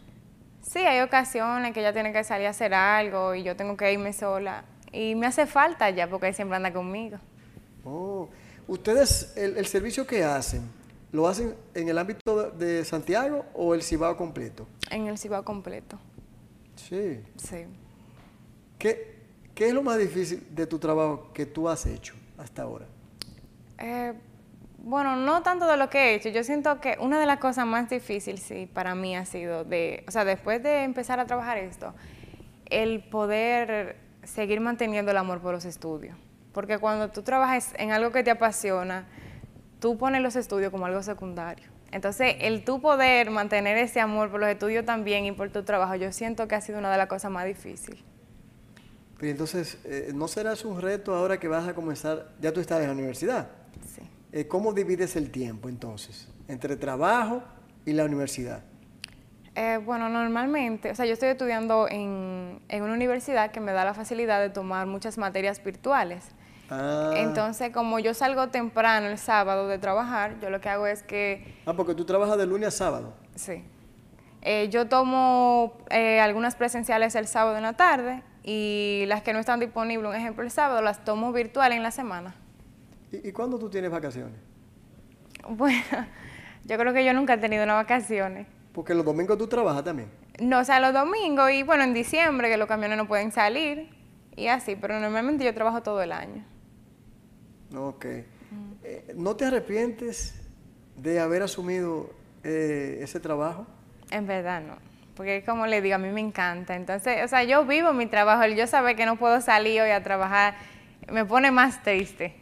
Sí, 0.66 0.80
hay 0.80 1.02
ocasiones 1.02 1.74
que 1.74 1.80
ella 1.80 1.94
tiene 1.94 2.12
que 2.12 2.24
salir 2.24 2.48
a 2.48 2.50
hacer 2.52 2.74
algo 2.74 3.36
y 3.36 3.44
yo 3.44 3.56
tengo 3.56 3.78
que 3.78 3.92
irme 3.94 4.14
sola. 4.14 4.66
Y 4.92 5.16
me 5.16 5.28
hace 5.28 5.46
falta 5.46 5.90
ya 5.90 6.10
porque 6.10 6.28
ella 6.28 6.36
siempre 6.36 6.56
anda 6.56 6.72
conmigo. 6.74 7.18
Oh, 7.84 8.30
ustedes, 8.68 9.34
el, 9.36 9.58
el 9.58 9.66
servicio 9.66 10.08
que 10.08 10.24
hacen, 10.24 10.62
¿lo 11.12 11.28
hacen 11.28 11.56
en 11.74 11.90
el 11.90 11.98
ámbito 11.98 12.52
de, 12.52 12.66
de 12.66 12.86
Santiago 12.86 13.46
o 13.54 13.76
el 13.76 13.84
Cibao 13.84 14.16
completo? 14.18 14.68
En 14.90 15.08
el 15.08 15.18
Cibao 15.18 15.44
completo. 15.44 16.00
Sí. 16.76 17.22
Sí. 17.38 17.66
¿Qué, 18.78 19.16
¿Qué 19.54 19.68
es 19.68 19.74
lo 19.74 19.84
más 19.84 19.98
difícil 19.98 20.46
de 20.50 20.68
tu 20.68 20.80
trabajo 20.80 21.32
que 21.34 21.46
tú 21.46 21.70
has 21.70 21.86
hecho 21.86 22.14
hasta 22.38 22.64
ahora? 22.64 22.86
Eh, 23.78 24.14
bueno, 24.86 25.16
no 25.16 25.42
tanto 25.42 25.66
de 25.66 25.78
lo 25.78 25.90
que 25.90 25.98
he 25.98 26.16
hecho. 26.16 26.30
Yo 26.30 26.44
siento 26.44 26.80
que 26.80 26.96
una 27.00 27.20
de 27.20 27.26
las 27.26 27.40
cosas 27.40 27.66
más 27.66 27.90
difíciles, 27.90 28.40
sí, 28.44 28.70
para 28.72 28.94
mí 28.94 29.18
ha 29.18 29.26
sido 29.26 29.64
de, 29.64 30.06
o 30.08 30.12
sea, 30.12 30.24
después 30.26 30.62
de 30.62 30.84
empezar 30.84 31.20
a 31.20 31.26
trabajar 31.26 31.58
esto, 31.58 31.96
el 32.68 33.04
poder 33.04 33.98
seguir 34.24 34.62
manteniendo 34.62 35.10
el 35.10 35.18
amor 35.18 35.42
por 35.42 35.56
los 35.56 35.66
estudios. 35.66 36.16
Porque 36.54 36.78
cuando 36.78 37.10
tú 37.10 37.24
trabajas 37.24 37.74
en 37.80 37.92
algo 37.92 38.12
que 38.12 38.24
te 38.24 38.30
apasiona, 38.30 39.08
tú 39.80 39.98
pones 39.98 40.22
los 40.22 40.36
estudios 40.36 40.72
como 40.72 40.86
algo 40.86 41.02
secundario. 41.02 41.66
Entonces, 41.92 42.36
el 42.42 42.64
tú 42.64 42.80
poder 42.80 43.32
mantener 43.32 43.80
ese 43.80 44.02
amor 44.02 44.30
por 44.30 44.40
los 44.40 44.50
estudios 44.50 44.86
también 44.86 45.26
y 45.26 45.32
por 45.32 45.50
tu 45.50 45.64
trabajo, 45.64 45.96
yo 45.96 46.12
siento 46.12 46.48
que 46.48 46.54
ha 46.54 46.62
sido 46.62 46.78
una 46.78 46.92
de 46.92 46.98
las 47.00 47.08
cosas 47.08 47.32
más 47.32 47.46
difíciles. 47.46 48.02
Pero 49.18 49.32
entonces, 49.32 49.80
eh, 49.84 50.12
¿no 50.14 50.28
serás 50.28 50.64
un 50.64 50.80
reto 50.80 51.16
ahora 51.16 51.40
que 51.40 51.48
vas 51.48 51.68
a 51.68 51.74
comenzar? 51.74 52.30
Ya 52.40 52.54
tú 52.54 52.60
estás 52.60 52.82
en 52.82 52.88
la 52.88 52.94
universidad. 52.94 53.48
Sí. 53.96 54.04
Eh, 54.36 54.50
¿Cómo 54.50 54.74
divides 54.74 55.16
el 55.16 55.32
tiempo 55.32 55.70
entonces 55.70 56.28
entre 56.50 56.76
trabajo 56.76 57.42
y 57.86 57.94
la 57.94 58.04
universidad? 58.04 58.66
Eh, 59.56 59.80
bueno, 59.82 60.10
normalmente, 60.10 60.92
o 60.92 60.96
sea, 60.96 61.06
yo 61.06 61.14
estoy 61.14 61.30
estudiando 61.30 61.88
en, 61.90 62.60
en 62.68 62.84
una 62.84 62.94
universidad 62.94 63.52
que 63.52 63.62
me 63.62 63.72
da 63.72 63.86
la 63.86 63.94
facilidad 63.94 64.42
de 64.42 64.50
tomar 64.50 64.88
muchas 64.88 65.18
materias 65.18 65.64
virtuales. 65.64 66.26
Ah, 66.70 67.14
Entonces, 67.16 67.70
como 67.72 67.98
yo 68.00 68.14
salgo 68.14 68.50
temprano 68.50 69.08
el 69.08 69.18
sábado 69.18 69.70
de 69.70 69.78
trabajar, 69.78 70.38
yo 70.42 70.50
lo 70.50 70.60
que 70.60 70.68
hago 70.68 70.86
es 70.86 71.02
que, 71.02 71.56
ah, 71.66 71.72
porque 71.72 71.96
tú 71.96 72.04
trabajas 72.04 72.38
de 72.38 72.46
lunes 72.46 72.68
a 72.68 72.72
sábado. 72.72 73.14
sí, 73.36 73.64
eh, 74.42 74.68
yo 74.70 74.90
tomo 74.90 75.78
eh, 75.90 76.20
algunas 76.20 76.58
presenciales 76.58 77.16
el 77.16 77.28
sábado 77.28 77.56
en 77.56 77.64
la 77.64 77.74
tarde 77.78 78.22
y 78.44 79.06
las 79.08 79.24
que 79.24 79.32
no 79.32 79.40
están 79.40 79.62
disponibles, 79.62 80.10
un 80.10 80.16
ejemplo 80.18 80.44
el 80.44 80.52
sábado, 80.52 80.82
las 80.82 81.06
tomo 81.06 81.32
virtual 81.32 81.72
en 81.72 81.84
la 81.84 81.92
semana. 81.92 82.36
¿Y, 83.12 83.30
y 83.30 83.32
cuándo 83.32 83.58
tú 83.58 83.70
tienes 83.70 83.92
vacaciones? 83.92 84.40
Bueno, 85.50 85.84
yo 86.66 86.78
creo 86.78 86.94
que 86.94 87.06
yo 87.06 87.14
nunca 87.14 87.36
he 87.36 87.38
tenido 87.38 87.64
unas 87.64 87.78
vacaciones. 87.78 88.48
Porque 88.74 88.94
los 88.94 89.06
domingos 89.06 89.38
tú 89.38 89.48
trabajas 89.48 89.84
también. 89.84 90.10
No, 90.40 90.60
o 90.60 90.64
sea, 90.64 90.80
los 90.80 90.94
domingos 90.94 91.50
y 91.52 91.64
bueno, 91.64 91.84
en 91.84 91.94
diciembre 91.94 92.50
que 92.50 92.58
los 92.58 92.68
camiones 92.68 92.98
no 92.98 93.08
pueden 93.08 93.32
salir 93.32 93.90
y 94.36 94.48
así, 94.48 94.76
pero 94.76 95.00
normalmente 95.00 95.46
yo 95.46 95.54
trabajo 95.54 95.82
todo 95.82 96.02
el 96.02 96.12
año. 96.12 96.44
Ok. 97.74 98.06
Eh, 98.84 99.14
¿No 99.16 99.36
te 99.36 99.46
arrepientes 99.46 100.36
de 100.98 101.20
haber 101.20 101.42
asumido 101.42 102.10
eh, 102.44 103.00
ese 103.02 103.20
trabajo? 103.20 103.66
En 104.12 104.28
verdad 104.28 104.62
no, 104.62 104.76
porque 105.16 105.44
como 105.46 105.68
le 105.68 105.82
digo, 105.82 105.96
a 105.96 105.98
mí 105.98 106.10
me 106.10 106.22
encanta. 106.22 106.76
Entonces, 106.76 107.24
o 107.24 107.28
sea, 107.28 107.44
yo 107.44 107.66
vivo 107.66 107.94
mi 107.94 108.06
trabajo, 108.06 108.44
el 108.44 108.56
yo 108.56 108.68
saber 108.68 108.96
que 108.96 109.06
no 109.06 109.16
puedo 109.16 109.40
salir 109.42 109.82
hoy 109.82 109.92
a 109.92 110.04
trabajar 110.04 110.56
me 111.12 111.26
pone 111.26 111.52
más 111.52 111.82
triste. 111.84 112.36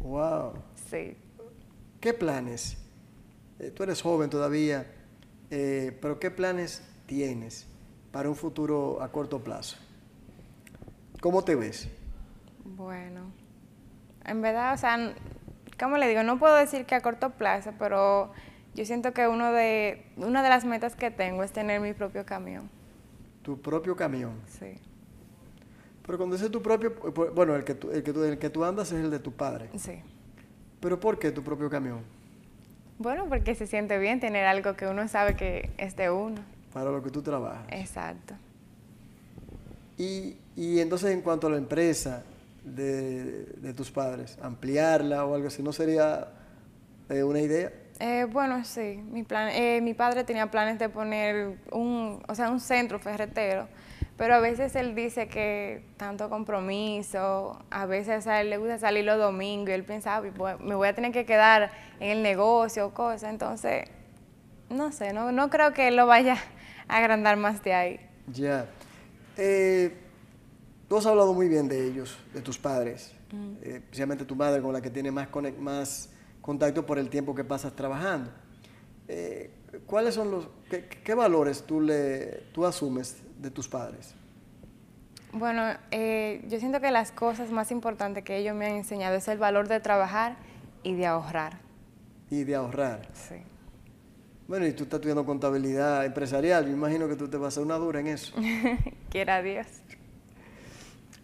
Wow. 0.00 0.54
sí. 0.90 1.16
¿Qué 2.00 2.14
planes? 2.14 2.78
Eh, 3.58 3.70
tú 3.70 3.82
eres 3.82 4.00
joven 4.00 4.30
todavía, 4.30 4.86
eh, 5.50 5.96
pero 6.00 6.20
¿qué 6.20 6.30
planes 6.30 6.82
tienes 7.06 7.66
para 8.12 8.28
un 8.28 8.36
futuro 8.36 9.02
a 9.02 9.10
corto 9.10 9.42
plazo? 9.42 9.76
¿Cómo 11.20 11.42
te 11.42 11.56
ves? 11.56 11.88
Bueno, 12.64 13.32
en 14.24 14.40
verdad, 14.40 14.74
o 14.74 14.76
sea, 14.76 15.12
¿cómo 15.78 15.96
le 15.96 16.08
digo? 16.08 16.22
No 16.22 16.38
puedo 16.38 16.54
decir 16.54 16.86
que 16.86 16.94
a 16.94 17.00
corto 17.00 17.30
plazo, 17.30 17.72
pero 17.78 18.32
yo 18.74 18.84
siento 18.84 19.12
que 19.12 19.26
uno 19.26 19.52
de, 19.52 20.04
una 20.16 20.42
de 20.42 20.48
las 20.48 20.64
metas 20.64 20.94
que 20.94 21.10
tengo 21.10 21.42
es 21.42 21.50
tener 21.52 21.80
mi 21.80 21.94
propio 21.94 22.24
camión. 22.24 22.70
Tu 23.42 23.60
propio 23.60 23.96
camión. 23.96 24.40
Sí, 24.46 24.80
Pero 26.08 26.16
cuando 26.16 26.36
dices 26.36 26.50
tu 26.50 26.62
propio, 26.62 26.88
eh, 26.90 27.30
bueno, 27.34 27.54
el 27.54 27.64
que 27.64 27.74
tú, 27.74 27.90
el 27.90 28.02
que 28.02 28.14
tú, 28.14 28.24
el 28.24 28.38
que 28.38 28.48
tú 28.48 28.64
andas 28.64 28.90
es 28.90 29.04
el 29.04 29.10
de 29.10 29.18
tu 29.20 29.30
padre. 29.30 29.68
sí. 29.76 30.02
Pero 30.80 30.98
¿por 30.98 31.18
qué 31.18 31.30
tu 31.32 31.42
propio 31.42 31.68
camión? 31.68 32.00
Bueno, 32.98 33.26
porque 33.28 33.54
se 33.54 33.66
siente 33.66 33.98
bien 33.98 34.20
tener 34.20 34.46
algo 34.46 34.74
que 34.74 34.86
uno 34.86 35.06
sabe 35.08 35.36
que 35.36 35.70
es 35.76 35.96
de 35.96 36.08
uno. 36.08 36.40
Para 36.72 36.90
lo 36.90 37.02
que 37.02 37.10
tú 37.10 37.20
trabajas. 37.20 37.66
Exacto. 37.70 38.34
Y, 39.98 40.36
y 40.56 40.78
entonces 40.78 41.10
en 41.12 41.20
cuanto 41.20 41.48
a 41.48 41.50
la 41.50 41.58
empresa 41.58 42.22
de, 42.64 43.44
de 43.56 43.74
tus 43.74 43.90
padres, 43.90 44.38
ampliarla 44.40 45.24
o 45.26 45.34
algo 45.34 45.48
así, 45.48 45.62
¿no 45.62 45.72
sería 45.72 46.28
eh, 47.10 47.22
una 47.22 47.40
idea? 47.40 47.70
Eh, 48.00 48.26
bueno, 48.30 48.64
sí. 48.64 49.02
Mi, 49.10 49.24
plan, 49.24 49.48
eh, 49.50 49.80
mi 49.82 49.94
padre 49.94 50.22
tenía 50.24 50.48
planes 50.50 50.78
de 50.78 50.88
poner 50.88 51.58
un, 51.72 52.22
o 52.26 52.34
sea, 52.34 52.50
un 52.50 52.60
centro 52.60 52.98
ferretero, 52.98 53.66
pero 54.18 54.34
a 54.34 54.40
veces 54.40 54.74
él 54.76 54.94
dice 54.94 55.28
que 55.28 55.84
tanto 55.96 56.28
compromiso, 56.28 57.62
a 57.70 57.86
veces 57.86 58.26
a 58.26 58.40
él 58.40 58.50
le 58.50 58.58
gusta 58.58 58.76
salir 58.78 59.04
los 59.04 59.16
domingos 59.18 59.70
y 59.70 59.72
él 59.72 59.84
piensa, 59.84 60.16
"Ah, 60.16 60.22
pues, 60.36 60.60
me 60.60 60.74
voy 60.74 60.88
a 60.88 60.92
tener 60.94 61.12
que 61.12 61.24
quedar 61.24 61.70
en 62.00 62.10
el 62.10 62.22
negocio 62.22 62.86
o 62.88 62.92
cosas. 62.94 63.30
Entonces, 63.30 63.84
no 64.68 64.92
sé, 64.92 65.12
no, 65.12 65.32
no 65.32 65.48
creo 65.48 65.72
que 65.72 65.88
él 65.88 65.96
lo 65.96 66.06
vaya 66.06 66.36
a 66.88 66.96
agrandar 66.98 67.36
más 67.36 67.62
de 67.62 67.72
ahí. 67.72 68.00
Ya. 68.26 68.66
Eh, 69.36 69.94
tú 70.88 70.96
has 70.98 71.06
hablado 71.06 71.32
muy 71.32 71.48
bien 71.48 71.68
de 71.68 71.86
ellos, 71.86 72.18
de 72.34 72.40
tus 72.42 72.58
padres, 72.58 73.14
eh, 73.62 73.76
especialmente 73.76 74.24
tu 74.24 74.34
madre 74.34 74.60
con 74.60 74.72
la 74.72 74.80
que 74.80 74.90
tienes 74.90 75.12
más, 75.12 75.28
conec- 75.30 75.56
más 75.58 76.10
contacto 76.42 76.84
por 76.84 76.98
el 76.98 77.08
tiempo 77.08 77.34
que 77.34 77.44
pasas 77.44 77.74
trabajando. 77.76 78.30
Eh, 79.06 79.50
¿Cuáles 79.86 80.14
son 80.14 80.30
los, 80.30 80.48
qué, 80.70 80.86
qué 80.88 81.14
valores 81.14 81.62
tú, 81.62 81.80
le, 81.80 82.42
tú 82.52 82.66
asumes 82.66 83.22
de 83.38 83.50
tus 83.50 83.68
padres? 83.68 84.14
Bueno, 85.32 85.62
eh, 85.90 86.44
yo 86.48 86.58
siento 86.58 86.80
que 86.80 86.90
las 86.90 87.12
cosas 87.12 87.50
más 87.50 87.70
importantes 87.70 88.24
que 88.24 88.36
ellos 88.38 88.54
me 88.56 88.66
han 88.66 88.72
enseñado 88.76 89.16
es 89.16 89.28
el 89.28 89.38
valor 89.38 89.68
de 89.68 89.78
trabajar 89.80 90.36
y 90.82 90.94
de 90.94 91.06
ahorrar. 91.06 91.58
Y 92.30 92.44
de 92.44 92.54
ahorrar. 92.54 93.08
Sí. 93.12 93.36
Bueno, 94.46 94.66
y 94.66 94.72
tú 94.72 94.84
estás 94.84 94.98
estudiando 94.98 95.26
contabilidad 95.26 96.06
empresarial, 96.06 96.64
yo 96.66 96.72
imagino 96.72 97.06
que 97.06 97.16
tú 97.16 97.28
te 97.28 97.36
vas 97.36 97.46
a 97.46 97.48
hacer 97.48 97.62
una 97.64 97.76
dura 97.76 98.00
en 98.00 98.06
eso. 98.06 98.34
Quiera 99.10 99.42
Dios. 99.42 99.66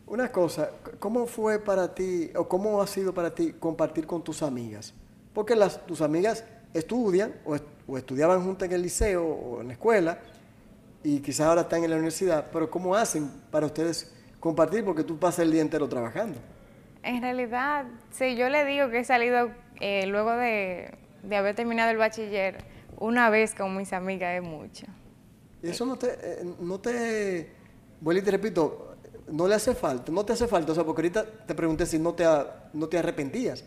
Una 0.06 0.30
cosa, 0.30 0.68
¿cómo 0.98 1.26
fue 1.26 1.58
para 1.58 1.94
ti 1.94 2.30
o 2.36 2.46
cómo 2.46 2.82
ha 2.82 2.86
sido 2.86 3.14
para 3.14 3.34
ti 3.34 3.54
compartir 3.58 4.06
con 4.06 4.22
tus 4.22 4.42
amigas? 4.42 4.92
Porque 5.32 5.56
las, 5.56 5.84
tus 5.86 6.02
amigas 6.02 6.44
estudian 6.74 7.34
o, 7.46 7.54
est- 7.54 7.64
o 7.88 7.96
estudiaban 7.96 8.42
juntas 8.44 8.68
en 8.68 8.74
el 8.74 8.82
liceo 8.82 9.24
o 9.26 9.60
en 9.62 9.68
la 9.68 9.72
escuela 9.72 10.18
y 11.04 11.20
quizás 11.20 11.46
ahora 11.46 11.60
están 11.60 11.84
en 11.84 11.90
la 11.90 11.96
universidad, 11.96 12.46
pero 12.50 12.70
¿cómo 12.70 12.96
hacen 12.96 13.30
para 13.50 13.66
ustedes 13.66 14.10
compartir? 14.40 14.84
Porque 14.84 15.04
tú 15.04 15.18
pasas 15.18 15.40
el 15.40 15.52
día 15.52 15.60
entero 15.60 15.86
trabajando. 15.86 16.38
En 17.02 17.20
realidad, 17.20 17.84
sí, 18.10 18.34
yo 18.36 18.48
le 18.48 18.64
digo 18.64 18.88
que 18.88 19.00
he 19.00 19.04
salido 19.04 19.50
eh, 19.80 20.06
luego 20.06 20.32
de, 20.32 20.94
de 21.22 21.36
haber 21.36 21.54
terminado 21.54 21.90
el 21.90 21.98
bachiller 21.98 22.56
una 22.98 23.28
vez 23.28 23.54
con 23.54 23.76
mis 23.76 23.92
amigas, 23.92 24.34
es 24.34 24.42
mucho. 24.42 24.86
Eso 25.62 25.84
no 25.84 25.96
te, 25.96 26.06
eh, 26.22 26.44
no 26.58 26.80
te, 26.80 27.52
vuelvo 28.00 28.22
y 28.22 28.24
te 28.24 28.30
repito, 28.30 28.96
no 29.30 29.46
le 29.46 29.56
hace 29.56 29.74
falta, 29.74 30.10
no 30.10 30.24
te 30.24 30.32
hace 30.32 30.46
falta, 30.46 30.72
o 30.72 30.74
sea, 30.74 30.84
porque 30.84 31.02
ahorita 31.02 31.24
te 31.46 31.54
pregunté 31.54 31.84
si 31.84 31.98
no 31.98 32.14
te, 32.14 32.24
no 32.72 32.88
te 32.88 32.96
arrepentías, 32.96 33.62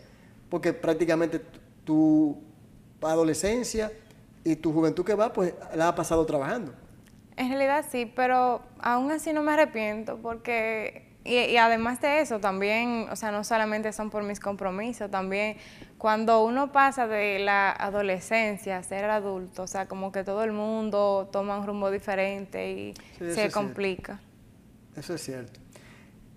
porque 0.50 0.72
prácticamente 0.72 1.40
tu 1.84 2.36
adolescencia 3.00 3.92
y 4.42 4.56
tu 4.56 4.72
juventud 4.72 5.04
que 5.04 5.14
va, 5.14 5.32
pues 5.32 5.54
la 5.76 5.86
ha 5.88 5.94
pasado 5.94 6.26
trabajando. 6.26 6.72
En 7.38 7.48
realidad 7.48 7.84
sí, 7.88 8.10
pero 8.14 8.62
aún 8.80 9.10
así 9.12 9.32
no 9.32 9.42
me 9.42 9.52
arrepiento 9.52 10.18
porque 10.18 11.08
y, 11.24 11.56
además 11.58 12.00
de 12.00 12.22
eso, 12.22 12.40
también, 12.40 13.06
o 13.10 13.16
sea, 13.16 13.30
no 13.30 13.44
solamente 13.44 13.92
son 13.92 14.08
por 14.08 14.22
mis 14.22 14.40
compromisos, 14.40 15.10
también 15.10 15.58
cuando 15.98 16.42
uno 16.42 16.72
pasa 16.72 17.06
de 17.06 17.38
la 17.38 17.70
adolescencia 17.70 18.78
a 18.78 18.82
ser 18.82 19.04
adulto, 19.04 19.64
o 19.64 19.66
sea, 19.66 19.86
como 19.86 20.10
que 20.10 20.24
todo 20.24 20.42
el 20.42 20.52
mundo 20.52 21.28
toma 21.30 21.58
un 21.58 21.66
rumbo 21.66 21.90
diferente 21.90 22.72
y 22.72 22.94
se 23.18 23.50
complica. 23.50 24.20
Eso 24.96 25.14
es 25.14 25.22
cierto. 25.22 25.60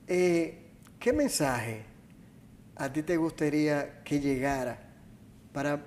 Eh, 0.08 0.72
¿Qué 1.00 1.14
mensaje 1.14 1.84
a 2.76 2.92
ti 2.92 3.02
te 3.02 3.16
gustaría 3.16 4.04
que 4.04 4.20
llegara 4.20 4.78
para 5.54 5.80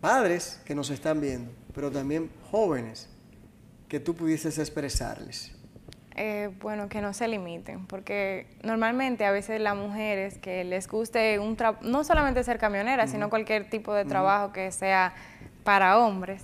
padres 0.00 0.60
que 0.64 0.74
nos 0.74 0.88
están 0.90 1.20
viendo, 1.20 1.50
pero 1.74 1.90
también 1.90 2.30
jóvenes 2.50 3.08
que 3.92 4.00
tú 4.00 4.14
pudieses 4.16 4.58
expresarles? 4.58 5.52
Eh, 6.16 6.48
bueno, 6.62 6.88
que 6.88 7.02
no 7.02 7.12
se 7.12 7.28
limiten, 7.28 7.86
porque 7.86 8.46
normalmente 8.62 9.26
a 9.26 9.30
veces 9.30 9.60
las 9.60 9.76
mujeres 9.76 10.38
que 10.38 10.64
les 10.64 10.88
guste 10.88 11.38
un 11.38 11.58
no 11.82 12.02
solamente 12.02 12.42
ser 12.42 12.58
camionera, 12.58 13.06
sino 13.06 13.28
cualquier 13.28 13.68
tipo 13.68 13.92
de 13.92 14.06
trabajo 14.06 14.50
que 14.50 14.72
sea 14.72 15.12
para 15.62 15.98
hombres, 15.98 16.40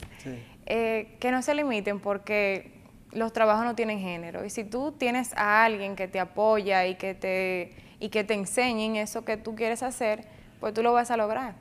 eh, 0.67 1.17
que 1.21 1.33
no 1.33 1.41
se 1.41 1.55
limiten 1.55 2.01
porque 2.01 2.71
los 3.13 3.33
trabajos 3.33 3.65
no 3.65 3.75
tienen 3.75 3.99
género. 3.99 4.45
Y 4.45 4.51
si 4.51 4.65
tú 4.65 4.93
tienes 4.93 5.33
a 5.35 5.65
alguien 5.65 5.97
que 5.97 6.07
te 6.07 6.21
apoya 6.21 6.87
y 6.87 6.97
que 6.97 7.15
te, 7.15 7.73
y 7.99 8.11
que 8.11 8.25
te 8.25 8.35
enseñen 8.35 8.97
eso 8.97 9.25
que 9.25 9.39
tú 9.39 9.55
quieres 9.55 9.83
hacer, 9.83 10.27
pues 10.61 10.75
tú 10.75 10.83
lo 10.83 10.93
vas 10.93 11.11
a 11.11 11.17
lograr. 11.17 11.55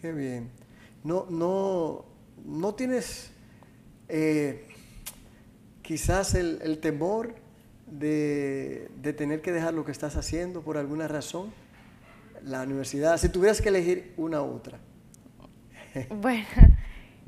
Qué 0.00 0.12
bien. 0.12 0.50
No, 1.02 1.26
no, 1.28 2.06
no 2.42 2.74
tienes... 2.74 3.33
Eh, 4.08 4.66
quizás 5.82 6.34
el, 6.34 6.78
temor 6.78 7.34
de, 7.86 8.90
tener 9.16 9.40
que 9.40 9.52
dejar 9.52 9.74
lo 9.74 9.84
que 9.84 9.92
estás 9.92 10.16
haciendo 10.16 10.62
por 10.62 10.76
alguna 10.76 11.08
razón, 11.08 11.52
la 12.42 12.62
universidad, 12.62 13.16
si 13.16 13.28
tuvieras 13.28 13.60
que 13.60 13.68
elegir 13.68 14.12
una 14.16 14.42
u 14.42 14.54
otra. 14.54 14.78
Bueno, 16.10 16.44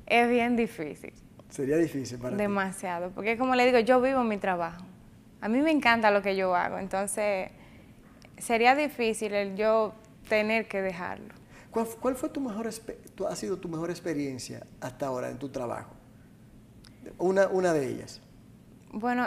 es 0.06 0.28
bien 0.28 0.56
difícil. 0.56 1.12
Sería 1.50 1.76
difícil 1.76 2.18
para 2.18 2.36
Demasiado, 2.36 3.10
porque 3.10 3.38
como 3.38 3.54
le 3.54 3.64
digo, 3.64 3.78
yo 3.78 4.00
vivo 4.00 4.24
mi 4.24 4.38
trabajo. 4.38 4.84
A 5.40 5.48
mí 5.48 5.60
me 5.60 5.70
encanta 5.70 6.10
lo 6.10 6.20
que 6.20 6.34
yo 6.34 6.54
hago, 6.56 6.78
entonces 6.78 7.50
sería 8.38 8.74
difícil 8.74 9.34
el 9.34 9.56
yo 9.56 9.94
tener 10.28 10.66
que 10.66 10.82
dejarlo. 10.82 11.32
¿Cuál, 11.70 12.16
fue 12.16 12.30
tu 12.30 12.40
mejor, 12.40 12.68
ha 12.68 13.36
sido 13.36 13.58
tu 13.58 13.68
mejor 13.68 13.90
experiencia 13.90 14.66
hasta 14.80 15.06
ahora 15.06 15.30
en 15.30 15.38
tu 15.38 15.50
trabajo? 15.50 15.95
Una, 17.18 17.46
una 17.48 17.72
de 17.72 17.86
ellas. 17.86 18.20
Bueno, 18.92 19.26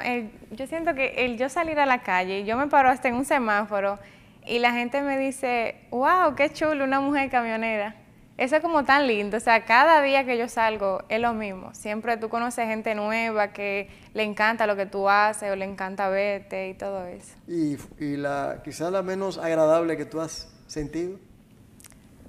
yo 0.51 0.67
siento 0.67 0.95
que 0.95 1.25
el 1.25 1.37
yo 1.37 1.49
salir 1.49 1.79
a 1.79 1.85
la 1.85 2.01
calle, 2.01 2.43
yo 2.43 2.57
me 2.57 2.67
paro 2.67 2.89
hasta 2.89 3.07
en 3.07 3.15
un 3.15 3.25
semáforo 3.25 3.99
y 4.45 4.59
la 4.59 4.71
gente 4.71 5.01
me 5.01 5.17
dice, 5.17 5.75
wow, 5.91 6.33
qué 6.35 6.49
chulo, 6.51 6.83
una 6.85 6.99
mujer 6.99 7.29
camionera. 7.29 7.95
Eso 8.37 8.55
es 8.55 8.61
como 8.61 8.85
tan 8.85 9.05
lindo, 9.05 9.35
o 9.35 9.39
sea, 9.41 9.65
cada 9.65 10.01
día 10.01 10.25
que 10.25 10.37
yo 10.37 10.47
salgo 10.47 11.03
es 11.09 11.19
lo 11.19 11.33
mismo. 11.33 11.73
Siempre 11.73 12.15
tú 12.15 12.29
conoces 12.29 12.67
gente 12.67 12.95
nueva 12.95 13.49
que 13.51 13.89
le 14.13 14.23
encanta 14.23 14.65
lo 14.65 14.77
que 14.77 14.85
tú 14.85 15.09
haces 15.09 15.51
o 15.51 15.55
le 15.57 15.65
encanta 15.65 16.07
verte 16.07 16.69
y 16.69 16.73
todo 16.73 17.05
eso. 17.05 17.35
¿Y, 17.47 17.77
y 17.99 18.15
la 18.15 18.61
quizás 18.63 18.93
la 18.93 19.01
menos 19.01 19.37
agradable 19.37 19.97
que 19.97 20.05
tú 20.05 20.21
has 20.21 20.49
sentido? 20.67 21.19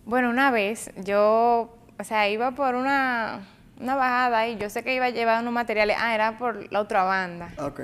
Bueno, 0.04 0.30
una 0.30 0.50
vez 0.50 0.90
yo, 0.96 1.78
o 1.98 2.04
sea, 2.04 2.28
iba 2.28 2.50
por 2.50 2.74
una 2.74 3.46
una 3.81 3.97
bajada 3.97 4.47
y 4.47 4.59
yo 4.59 4.71
sé 4.71 4.83
que 4.85 4.95
iba 4.95 5.07
a 5.07 5.11
llevar 5.11 5.40
unos 5.43 5.53
materiales. 5.53 5.97
Ah, 5.99 6.14
era 6.14 6.38
por 6.38 6.71
la 6.73 6.81
otra 6.81 7.05
banda. 7.05 7.51
Ok. 7.59 7.81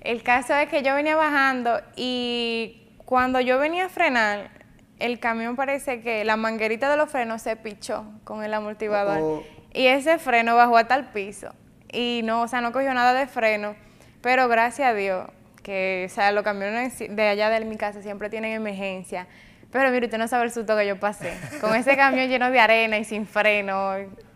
El 0.00 0.22
caso 0.22 0.54
es 0.54 0.68
que 0.68 0.82
yo 0.82 0.94
venía 0.94 1.16
bajando 1.16 1.80
y 1.96 2.88
cuando 3.04 3.40
yo 3.40 3.58
venía 3.58 3.86
a 3.86 3.88
frenar, 3.88 4.50
el 4.98 5.18
camión 5.18 5.56
parece 5.56 6.00
que 6.00 6.24
la 6.24 6.36
manguerita 6.36 6.90
de 6.90 6.96
los 6.96 7.10
frenos 7.10 7.42
se 7.42 7.56
pichó 7.56 8.04
con 8.24 8.42
el 8.44 8.54
amortiguador. 8.54 9.18
Oh, 9.20 9.34
oh. 9.38 9.42
Y 9.74 9.86
ese 9.86 10.18
freno 10.18 10.56
bajó 10.56 10.76
hasta 10.76 10.94
el 10.94 11.06
piso. 11.06 11.52
Y 11.90 12.22
no, 12.24 12.42
o 12.42 12.48
sea, 12.48 12.60
no 12.60 12.72
cogió 12.72 12.92
nada 12.94 13.12
de 13.14 13.26
freno. 13.26 13.74
Pero 14.22 14.48
gracias 14.48 14.88
a 14.88 14.94
Dios, 14.94 15.28
que, 15.62 16.06
o 16.10 16.14
sea, 16.14 16.32
los 16.32 16.44
camiones 16.44 16.98
de 16.98 17.28
allá 17.28 17.50
de 17.50 17.64
mi 17.64 17.76
casa 17.76 18.02
siempre 18.02 18.30
tienen 18.30 18.52
emergencia. 18.52 19.26
Pero 19.70 19.90
mire, 19.90 20.06
usted 20.06 20.18
no 20.18 20.28
sabe 20.28 20.44
el 20.44 20.52
susto 20.52 20.76
que 20.76 20.86
yo 20.86 21.00
pasé. 21.00 21.36
Con 21.60 21.74
ese 21.74 21.96
camión 21.96 22.28
lleno 22.28 22.50
de 22.50 22.60
arena 22.60 22.98
y 22.98 23.04
sin 23.04 23.26
freno. 23.26 23.94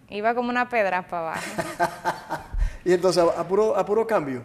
Iba 0.08 0.34
como 0.34 0.50
una 0.50 0.68
pedra 0.68 1.06
para 1.06 1.32
abajo. 1.32 2.44
y 2.84 2.92
entonces, 2.92 3.24
¿a 3.36 3.46
puro, 3.46 3.76
a 3.76 3.84
puro 3.84 4.06
cambio? 4.06 4.42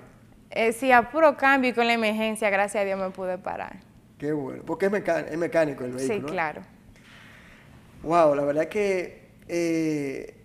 Eh, 0.50 0.74
sí, 0.74 0.92
a 0.92 1.10
puro 1.10 1.38
cambio 1.38 1.70
y 1.70 1.74
con 1.74 1.86
la 1.86 1.94
emergencia, 1.94 2.50
gracias 2.50 2.82
a 2.82 2.86
Dios, 2.86 3.00
me 3.00 3.12
pude 3.12 3.38
parar. 3.38 3.80
Qué 4.18 4.34
bueno, 4.34 4.64
porque 4.66 4.88
es, 4.88 4.92
mecánico 5.38 5.84
el 5.84 5.94
vehículo. 5.94 6.28
Sí, 6.28 6.34
claro. 6.34 6.62
Wow, 8.04 8.36
la 8.36 8.44
verdad 8.44 8.68
que 8.68 9.30
eh, 9.48 10.36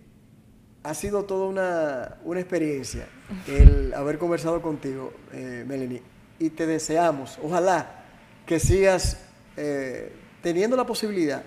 ha 0.83 0.93
sido 0.93 1.25
toda 1.25 1.47
una, 1.47 2.39
experiencia 2.39 3.07
el 3.47 3.93
haber 3.95 4.17
conversado 4.19 4.61
contigo, 4.61 5.13
eh, 5.33 5.63
Melanie. 5.67 6.01
Y 6.39 6.51
te 6.51 6.67
deseamos, 6.67 7.39
ojalá 7.43 8.03
que 8.45 8.59
sigas 8.59 9.19
eh, 9.57 10.13
teniendo 10.41 10.77
la 10.77 10.85
posibilidad 10.85 11.43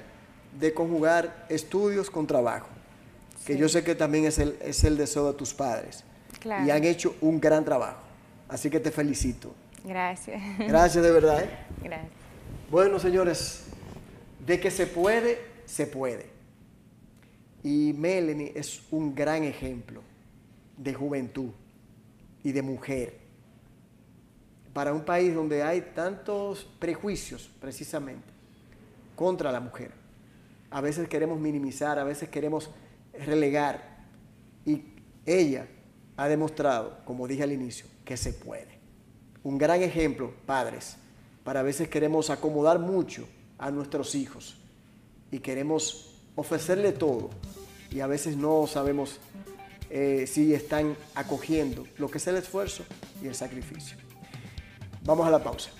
de 0.58 0.74
conjugar 0.74 1.46
estudios 1.48 2.10
con 2.10 2.26
trabajo 2.26 2.68
que 3.50 3.56
yo 3.56 3.68
sé 3.68 3.82
que 3.82 3.96
también 3.96 4.26
es 4.26 4.38
el, 4.38 4.56
es 4.60 4.84
el 4.84 4.96
deseo 4.96 5.32
de 5.32 5.36
tus 5.36 5.52
padres. 5.52 6.04
Y 6.44 6.70
han 6.70 6.84
hecho 6.84 7.16
un 7.20 7.40
gran 7.40 7.64
trabajo. 7.64 7.98
Así 8.48 8.70
que 8.70 8.78
te 8.78 8.92
felicito. 8.92 9.52
Gracias. 9.84 10.40
Gracias 10.58 11.02
de 11.02 11.10
verdad. 11.10 11.42
¿eh? 11.42 11.50
Gracias. 11.82 12.12
Bueno, 12.70 13.00
señores, 13.00 13.64
de 14.46 14.60
que 14.60 14.70
se 14.70 14.86
puede, 14.86 15.40
se 15.66 15.88
puede. 15.88 16.26
Y 17.64 17.92
Melanie 17.98 18.52
es 18.54 18.82
un 18.92 19.16
gran 19.16 19.42
ejemplo 19.42 20.00
de 20.76 20.94
juventud 20.94 21.50
y 22.44 22.52
de 22.52 22.62
mujer. 22.62 23.18
Para 24.72 24.92
un 24.92 25.04
país 25.04 25.34
donde 25.34 25.64
hay 25.64 25.80
tantos 25.92 26.68
prejuicios, 26.78 27.50
precisamente, 27.60 28.28
contra 29.16 29.50
la 29.50 29.58
mujer. 29.58 29.90
A 30.70 30.80
veces 30.80 31.08
queremos 31.08 31.40
minimizar, 31.40 31.98
a 31.98 32.04
veces 32.04 32.28
queremos 32.28 32.70
relegar. 33.12 33.98
Y 34.64 34.82
ella 35.26 35.66
ha 36.16 36.28
demostrado, 36.28 37.04
como 37.04 37.26
dije 37.26 37.42
al 37.42 37.52
inicio, 37.52 37.86
que 38.04 38.16
se 38.16 38.32
puede. 38.32 38.78
Un 39.42 39.58
gran 39.58 39.82
ejemplo, 39.82 40.34
padres, 40.46 40.96
para 41.44 41.60
a 41.60 41.62
veces 41.62 41.88
queremos 41.88 42.30
acomodar 42.30 42.78
mucho 42.78 43.26
a 43.58 43.70
nuestros 43.70 44.14
hijos 44.14 44.56
y 45.30 45.38
queremos 45.38 46.14
ofrecerle 46.34 46.92
todo 46.92 47.30
y 47.90 48.00
a 48.00 48.06
veces 48.06 48.36
no 48.36 48.66
sabemos 48.66 49.18
eh, 49.90 50.26
si 50.26 50.54
están 50.54 50.96
acogiendo 51.14 51.86
lo 51.98 52.08
que 52.08 52.18
es 52.18 52.26
el 52.26 52.36
esfuerzo 52.36 52.84
y 53.22 53.26
el 53.26 53.34
sacrificio. 53.34 53.96
Vamos 55.04 55.26
a 55.26 55.30
la 55.30 55.42
pausa. 55.42 55.70